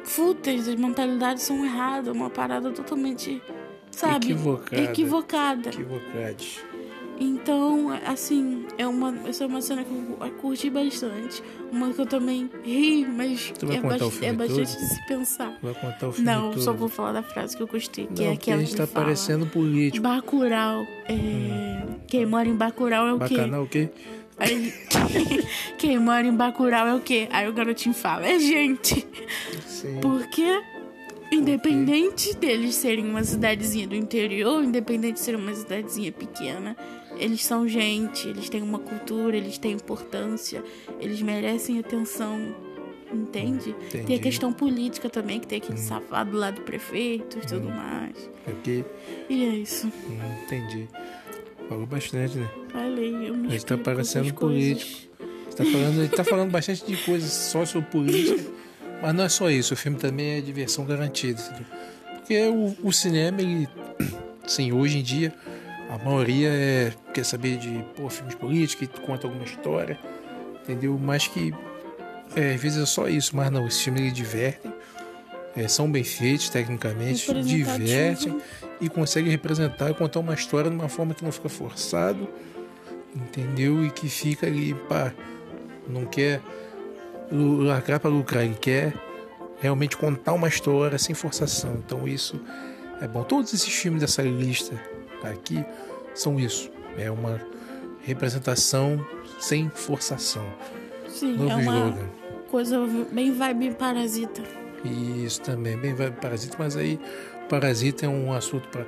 fúteis, 0.04 0.68
as 0.68 0.74
mentalidades 0.74 1.42
são 1.42 1.64
erradas, 1.64 2.14
uma 2.14 2.30
parada 2.30 2.70
totalmente, 2.72 3.40
sabe, 3.90 4.26
Equivocada. 4.26 4.82
equivocada. 4.82 5.70
Então, 7.18 7.90
assim, 8.06 8.66
é 8.76 8.86
uma, 8.86 9.14
essa 9.28 9.44
é 9.44 9.46
uma 9.46 9.60
cena 9.60 9.84
que 9.84 9.90
eu 9.90 10.30
curti 10.40 10.68
bastante. 10.70 11.42
Uma 11.70 11.92
que 11.92 12.00
eu 12.00 12.06
também 12.06 12.50
ri, 12.64 13.06
mas 13.06 13.52
é, 13.54 13.58
filme 13.58 13.76
é 13.76 14.32
bastante 14.32 14.72
todo? 14.72 14.80
de 14.80 14.94
se 14.94 15.06
pensar. 15.06 15.58
Vai 15.62 15.74
contar 15.74 16.08
o 16.08 16.12
filme 16.12 16.30
Não, 16.30 16.50
todo. 16.50 16.62
só 16.62 16.72
vou 16.72 16.88
falar 16.88 17.12
da 17.12 17.22
frase 17.22 17.56
que 17.56 17.62
eu 17.62 17.66
gostei, 17.66 18.06
que 18.06 18.22
Não, 18.22 18.30
é 18.30 18.34
aquela 18.34 18.56
a 18.58 18.60
gente 18.60 18.72
que 18.72 18.76
tá 18.76 18.86
fala. 18.86 19.04
parecendo 19.06 19.46
político. 19.46 20.02
Bacurau. 20.02 20.82
É... 21.08 21.82
Quem 22.08 22.26
mora 22.26 22.48
em 22.48 22.54
Bacurau 22.54 23.06
é 23.06 23.12
o 23.14 23.18
quê? 23.20 23.36
Bacanal 23.36 23.62
o 23.62 23.68
quê? 23.68 23.88
Aí... 24.38 24.72
Quem 25.78 25.98
mora 25.98 26.26
em 26.26 26.34
Bacurau 26.34 26.86
é 26.86 26.94
o 26.94 27.00
quê? 27.00 27.28
Aí 27.30 27.48
o 27.48 27.52
garotinho 27.52 27.94
fala, 27.94 28.26
é 28.26 28.38
gente. 28.38 29.06
Sim. 29.66 29.98
Porque, 30.00 30.60
independente 31.30 32.34
deles 32.36 32.74
serem 32.74 33.08
uma 33.08 33.22
cidadezinha 33.24 33.86
do 33.86 33.94
interior, 33.94 34.62
independente 34.62 35.14
de 35.14 35.20
ser 35.20 35.36
uma 35.36 35.54
cidadezinha 35.54 36.12
pequena, 36.12 36.76
eles 37.22 37.44
são 37.44 37.68
gente, 37.68 38.28
eles 38.28 38.48
têm 38.48 38.60
uma 38.60 38.80
cultura, 38.80 39.36
eles 39.36 39.56
têm 39.56 39.72
importância, 39.72 40.62
eles 40.98 41.22
merecem 41.22 41.78
atenção, 41.78 42.52
entende? 43.12 43.72
Tem 43.90 44.00
a 44.00 44.02
Entendi. 44.02 44.18
questão 44.18 44.52
política 44.52 45.08
também, 45.08 45.38
que 45.38 45.46
tem 45.46 45.58
aquele 45.58 45.78
safado 45.78 46.36
lá 46.36 46.50
do 46.50 46.62
prefeito 46.62 47.38
e 47.38 47.46
tudo 47.46 47.68
mais. 47.70 48.28
Ok. 48.44 48.84
E 49.30 49.44
é 49.44 49.48
isso. 49.50 49.86
Hum, 49.86 50.18
entendi. 50.42 50.88
Falou 51.68 51.86
bastante, 51.86 52.38
né? 52.38 52.50
Falei, 52.72 53.28
eu 53.28 53.36
me 53.36 53.46
A 53.46 53.50
gente 53.52 53.66
tá 53.66 53.78
parecendo 53.78 54.34
político. 54.34 55.08
Você 55.48 55.56
tá 55.58 55.64
falando, 55.64 55.98
ele 56.00 56.08
tá 56.08 56.24
falando 56.24 56.50
bastante 56.52 56.84
de 56.84 56.96
coisas 57.04 57.30
sociopolíticas, 57.30 58.50
mas 59.00 59.14
não 59.14 59.22
é 59.22 59.28
só 59.28 59.48
isso. 59.48 59.74
O 59.74 59.76
filme 59.76 59.96
também 59.96 60.38
é 60.38 60.40
diversão 60.40 60.84
garantida. 60.84 61.40
Porque 62.16 62.36
o, 62.48 62.76
o 62.82 62.92
cinema, 62.92 63.40
ele, 63.40 63.68
sim, 64.44 64.72
hoje 64.72 64.98
em 64.98 65.02
dia, 65.02 65.32
a 65.92 65.98
maioria 65.98 66.48
é, 66.48 66.92
quer 67.12 67.22
saber 67.22 67.58
de 67.58 67.84
pô, 67.94 68.08
filmes 68.08 68.34
políticos, 68.34 68.88
que 68.88 69.00
conta 69.02 69.26
alguma 69.26 69.44
história, 69.44 69.98
entendeu? 70.62 70.98
Mas 70.98 71.28
que 71.28 71.52
é, 72.34 72.54
às 72.54 72.60
vezes 72.60 72.82
é 72.82 72.86
só 72.86 73.08
isso, 73.08 73.36
mas 73.36 73.50
não, 73.50 73.66
esses 73.66 73.82
filmes 73.82 74.10
divertem, 74.14 74.72
é, 75.54 75.68
são 75.68 75.92
bem 75.92 76.02
feitos 76.02 76.48
tecnicamente, 76.48 77.30
divertem 77.42 78.40
e 78.80 78.88
conseguem 78.88 79.30
representar 79.30 79.90
e 79.90 79.94
contar 79.94 80.20
uma 80.20 80.32
história 80.32 80.70
de 80.70 80.76
uma 80.76 80.88
forma 80.88 81.12
que 81.12 81.22
não 81.22 81.30
fica 81.30 81.50
forçado, 81.50 82.26
entendeu? 83.14 83.84
E 83.84 83.90
que 83.90 84.08
fica 84.08 84.46
ali, 84.46 84.72
pá, 84.88 85.12
não 85.86 86.06
quer 86.06 86.40
lacrar 87.30 88.00
para 88.00 88.08
lucrar, 88.08 88.44
ele 88.44 88.56
quer 88.58 88.94
realmente 89.60 89.98
contar 89.98 90.32
uma 90.32 90.48
história 90.48 90.96
sem 90.96 91.14
forçação. 91.14 91.74
Então 91.84 92.08
isso 92.08 92.40
é 92.98 93.06
bom. 93.06 93.22
Todos 93.24 93.52
esses 93.52 93.74
filmes 93.74 94.00
dessa 94.00 94.22
lista 94.22 94.80
aqui 95.28 95.64
são 96.14 96.38
isso. 96.38 96.70
É 96.96 97.10
uma 97.10 97.40
representação 98.02 99.04
sem 99.38 99.68
forçação. 99.70 100.46
Sim, 101.08 101.36
Novo 101.36 101.50
é 101.50 101.54
uma 101.56 101.62
slogan. 101.62 102.08
coisa 102.50 102.78
bem 103.10 103.32
vibe 103.32 103.74
parasita. 103.74 104.42
Isso 104.84 105.40
também, 105.42 105.76
bem 105.76 105.94
vai 105.94 106.10
Parasita, 106.10 106.56
mas 106.58 106.76
aí 106.76 106.98
Parasita 107.48 108.06
é 108.06 108.08
um 108.08 108.32
assunto 108.32 108.68
para 108.68 108.84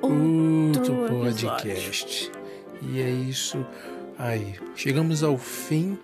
Outro 0.00 0.94
outro 0.94 1.18
podcast. 1.18 2.30
E 2.82 3.00
é 3.00 3.10
isso 3.10 3.64
aí. 4.18 4.54
Chegamos 4.76 5.22
ao 5.22 5.36
fim 5.36 5.98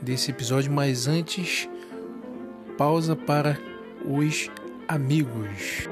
desse 0.00 0.30
episódio, 0.30 0.72
mas 0.72 1.06
antes, 1.06 1.68
pausa 2.78 3.14
para 3.14 3.58
os 4.04 4.50
amigos. 4.86 5.88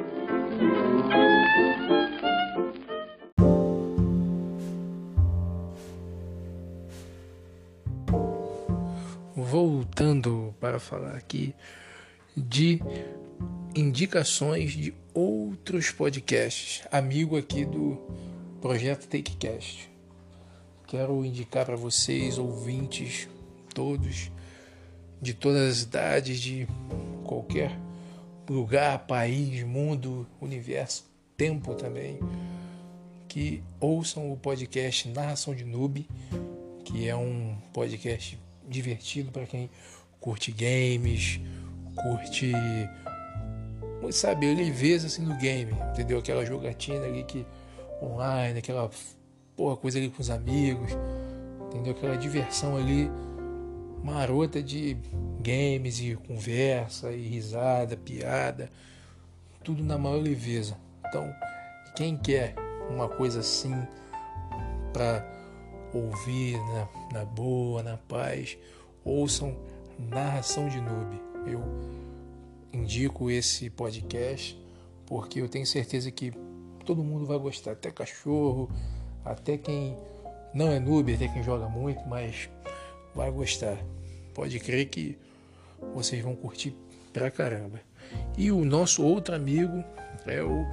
Voltando 9.50 10.52
para 10.58 10.80
falar 10.80 11.14
aqui 11.14 11.54
de 12.36 12.80
indicações 13.76 14.72
de 14.72 14.92
outros 15.14 15.92
podcasts, 15.92 16.82
amigo 16.90 17.36
aqui 17.36 17.64
do 17.64 17.96
projeto 18.60 19.06
TakeCast. 19.06 19.88
Quero 20.88 21.24
indicar 21.24 21.64
para 21.64 21.76
vocês, 21.76 22.38
ouvintes, 22.38 23.28
todos, 23.72 24.32
de 25.22 25.32
todas 25.32 25.70
as 25.70 25.82
idades, 25.82 26.40
de 26.40 26.66
qualquer 27.22 27.78
lugar, 28.50 29.06
país, 29.06 29.62
mundo, 29.62 30.26
universo, 30.40 31.08
tempo 31.36 31.72
também, 31.74 32.18
que 33.28 33.62
ouçam 33.78 34.32
o 34.32 34.36
podcast 34.36 35.08
Narração 35.08 35.54
de 35.54 35.64
Noob, 35.64 36.04
que 36.84 37.08
é 37.08 37.14
um 37.14 37.56
podcast 37.72 38.44
divertido 38.68 39.30
para 39.30 39.46
quem 39.46 39.70
curte 40.20 40.52
games, 40.52 41.40
curte 41.94 42.52
sabe, 44.12 44.54
leveza 44.54 45.06
assim 45.06 45.22
no 45.22 45.36
game, 45.36 45.72
entendeu? 45.92 46.18
Aquela 46.18 46.44
jogatina 46.44 47.04
ali 47.04 47.24
que 47.24 47.46
online, 48.02 48.58
aquela 48.58 48.90
porra, 49.56 49.76
coisa 49.76 49.98
ali 49.98 50.10
com 50.10 50.20
os 50.20 50.30
amigos, 50.30 50.92
entendeu? 51.66 51.92
Aquela 51.92 52.16
diversão 52.16 52.76
ali 52.76 53.10
marota 54.02 54.62
de 54.62 54.96
games 55.40 56.00
e 56.00 56.14
conversa 56.14 57.10
e 57.12 57.26
risada, 57.26 57.96
piada, 57.96 58.70
tudo 59.64 59.82
na 59.82 59.98
maior 59.98 60.22
leveza. 60.22 60.76
Então, 61.08 61.32
quem 61.96 62.16
quer 62.16 62.54
uma 62.88 63.08
coisa 63.08 63.40
assim 63.40 63.74
para 64.92 65.35
ouvir 65.96 66.58
na, 66.58 66.88
na 67.12 67.24
boa, 67.24 67.82
na 67.82 67.96
paz, 67.96 68.56
ouçam 69.04 69.56
Narração 69.98 70.68
de 70.68 70.80
Noob. 70.80 71.20
Eu 71.46 71.62
indico 72.72 73.30
esse 73.30 73.70
podcast 73.70 74.60
porque 75.06 75.40
eu 75.40 75.48
tenho 75.48 75.66
certeza 75.66 76.10
que 76.10 76.32
todo 76.84 77.02
mundo 77.02 77.26
vai 77.26 77.38
gostar, 77.38 77.72
até 77.72 77.90
cachorro, 77.90 78.70
até 79.24 79.56
quem 79.56 79.96
não 80.52 80.68
é 80.70 80.78
noob, 80.78 81.14
até 81.14 81.28
quem 81.28 81.42
joga 81.42 81.68
muito, 81.68 82.06
mas 82.06 82.48
vai 83.14 83.30
gostar. 83.30 83.76
Pode 84.34 84.58
crer 84.60 84.86
que 84.86 85.18
vocês 85.94 86.22
vão 86.22 86.34
curtir 86.34 86.74
pra 87.12 87.30
caramba. 87.30 87.80
E 88.36 88.50
o 88.52 88.64
nosso 88.64 89.04
outro 89.04 89.34
amigo 89.34 89.82
é 90.26 90.42
o 90.42 90.64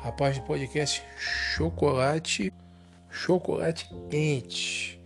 rapaz 0.00 0.38
do 0.38 0.44
podcast 0.44 1.02
Chocolate 1.16 2.52
Chocolate 3.12 3.90
Quente. 4.10 4.98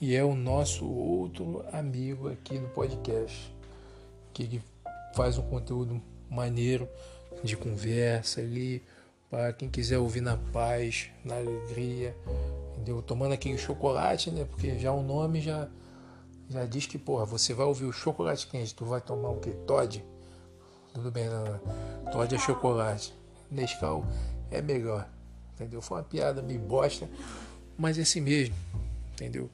E 0.00 0.14
é 0.14 0.22
o 0.22 0.36
nosso 0.36 0.86
outro 0.86 1.64
amigo 1.72 2.28
aqui 2.28 2.56
do 2.58 2.68
podcast, 2.68 3.52
que 4.32 4.44
ele 4.44 4.62
faz 5.14 5.36
um 5.36 5.42
conteúdo 5.42 6.00
maneiro 6.30 6.88
de 7.42 7.56
conversa 7.56 8.40
ali, 8.40 8.82
para 9.28 9.52
quem 9.52 9.68
quiser 9.68 9.98
ouvir 9.98 10.20
na 10.20 10.36
paz, 10.36 11.10
na 11.24 11.36
alegria, 11.36 12.16
entendeu? 12.72 13.02
Tomando 13.02 13.32
aquele 13.32 13.58
chocolate, 13.58 14.30
né? 14.30 14.46
Porque 14.48 14.78
já 14.78 14.92
o 14.92 15.02
nome 15.02 15.40
já, 15.40 15.68
já 16.48 16.64
diz 16.64 16.86
que, 16.86 16.98
porra, 16.98 17.24
você 17.24 17.52
vai 17.52 17.66
ouvir 17.66 17.84
o 17.84 17.92
chocolate 17.92 18.46
quente, 18.46 18.74
tu 18.74 18.84
vai 18.84 19.00
tomar 19.00 19.30
o 19.30 19.40
quê? 19.40 19.50
Todd? 19.66 20.04
Tudo 20.94 21.10
bem, 21.10 21.28
não, 21.28 21.44
não. 21.44 22.12
Todd 22.12 22.32
é 22.32 22.38
chocolate. 22.38 23.12
Nescau 23.50 24.06
é 24.50 24.62
melhor, 24.62 25.08
entendeu? 25.54 25.80
Foi 25.80 25.98
uma 25.98 26.04
piada 26.04 26.42
meio 26.42 26.60
bosta, 26.60 27.08
mas 27.78 27.98
é 27.98 28.02
assim 28.02 28.20
mesmo, 28.20 28.54
entendeu? 29.12 29.48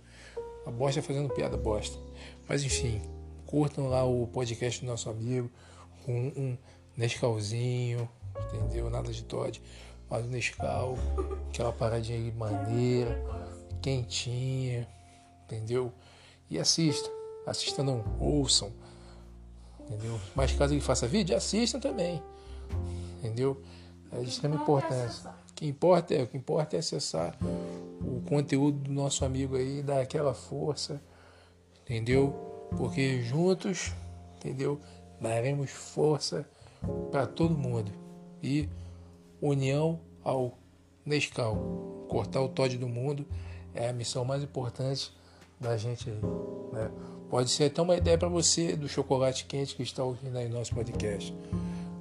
A 0.67 0.71
bosta 0.71 1.03
fazendo 1.03 1.29
piada 1.29 1.57
bosta. 1.57 1.99
Mas 2.49 2.65
enfim, 2.65 3.01
curtam 3.47 3.89
lá 3.89 4.05
o 4.05 4.27
podcast 4.27 4.81
do 4.81 4.87
nosso 4.87 5.09
amigo, 5.09 5.51
com 6.05 6.13
um 6.37 6.59
Nescauzinho, 6.97 8.09
entendeu? 8.49 8.91
Nada 8.91 9.13
de 9.13 9.23
Todd, 9.25 9.63
mas 10.09 10.25
o 10.25 10.29
Nescau, 10.29 10.99
aquela 11.49 11.73
paradinha 11.73 12.19
aí 12.19 12.33
maneira, 12.33 13.23
quentinha, 13.81 14.89
entendeu? 15.45 15.93
E 16.51 16.59
assista, 16.59 17.11
assista 17.47 17.83
não, 17.83 18.05
ouçam, 18.19 18.73
entendeu? 19.81 20.21
Mas 20.35 20.53
caso 20.53 20.75
ele 20.75 20.81
faça 20.81 21.07
vídeo, 21.07 21.37
assistam 21.37 21.79
também, 21.79 22.23
entendeu? 23.19 23.63
É 24.13 24.21
de 24.21 24.29
extrema 24.29 24.57
importância. 24.57 25.31
Que 25.61 25.67
importa 25.67 26.15
é, 26.15 26.23
o 26.23 26.27
que 26.27 26.39
importa 26.39 26.77
é 26.77 26.79
acessar 26.79 27.37
o 28.01 28.23
conteúdo 28.27 28.79
do 28.79 28.91
nosso 28.91 29.27
amigo 29.27 29.57
aí, 29.57 29.83
dar 29.83 30.01
aquela 30.01 30.33
força, 30.33 31.03
entendeu? 31.83 32.33
Porque 32.79 33.21
juntos, 33.21 33.93
entendeu? 34.37 34.81
Daremos 35.21 35.71
força 35.71 36.49
para 37.11 37.27
todo 37.27 37.59
mundo. 37.59 37.93
E 38.43 38.71
união 39.39 40.01
ao 40.25 40.57
Nescau. 41.05 42.07
Cortar 42.09 42.41
o 42.41 42.49
Todd 42.49 42.79
do 42.79 42.89
mundo 42.89 43.27
é 43.75 43.91
a 43.91 43.93
missão 43.93 44.25
mais 44.25 44.43
importante 44.43 45.13
da 45.61 45.77
gente 45.77 46.09
aí. 46.09 46.21
Né? 46.73 46.91
Pode 47.29 47.51
ser 47.51 47.65
até 47.65 47.83
uma 47.83 47.99
ideia 47.99 48.17
para 48.17 48.31
você 48.31 48.75
do 48.75 48.89
chocolate 48.89 49.45
quente 49.45 49.77
que 49.77 49.83
está 49.83 50.03
ouvindo 50.03 50.39
aí 50.39 50.49
no 50.49 50.57
nosso 50.57 50.75
podcast. 50.75 51.37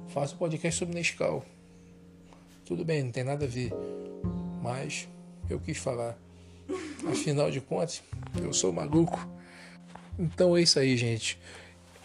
Faça 0.08 0.34
um 0.34 0.38
podcast 0.38 0.78
sobre 0.78 0.94
Nescau. 0.94 1.44
Tudo 2.70 2.84
bem, 2.84 3.02
não 3.02 3.10
tem 3.10 3.24
nada 3.24 3.46
a 3.46 3.48
ver. 3.48 3.72
Mas 4.62 5.08
eu 5.48 5.58
quis 5.58 5.76
falar. 5.76 6.16
Afinal 7.10 7.50
de 7.50 7.60
contas, 7.60 8.00
eu 8.40 8.52
sou 8.52 8.72
maluco. 8.72 9.28
Então 10.16 10.56
é 10.56 10.62
isso 10.62 10.78
aí, 10.78 10.96
gente. 10.96 11.36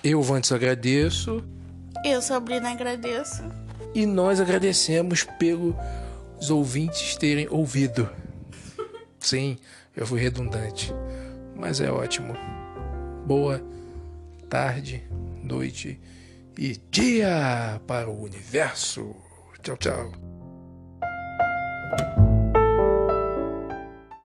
Eu, 0.03 0.23
Vantes, 0.23 0.51
agradeço. 0.51 1.43
Eu, 2.03 2.19
Sabrina, 2.19 2.71
agradeço. 2.71 3.43
E 3.93 4.07
nós 4.07 4.41
agradecemos 4.41 5.23
pelos 5.37 5.75
ouvintes 6.49 7.15
terem 7.15 7.47
ouvido. 7.51 8.09
Sim, 9.19 9.59
eu 9.95 10.07
fui 10.07 10.19
redundante, 10.19 10.91
mas 11.55 11.79
é 11.79 11.91
ótimo. 11.91 12.33
Boa 13.23 13.61
tarde, 14.49 15.03
noite 15.43 15.99
e 16.57 16.75
dia 16.89 17.79
para 17.85 18.09
o 18.09 18.23
universo. 18.23 19.15
Tchau, 19.61 19.77
tchau. 19.77 20.24
Bye. 21.89 22.24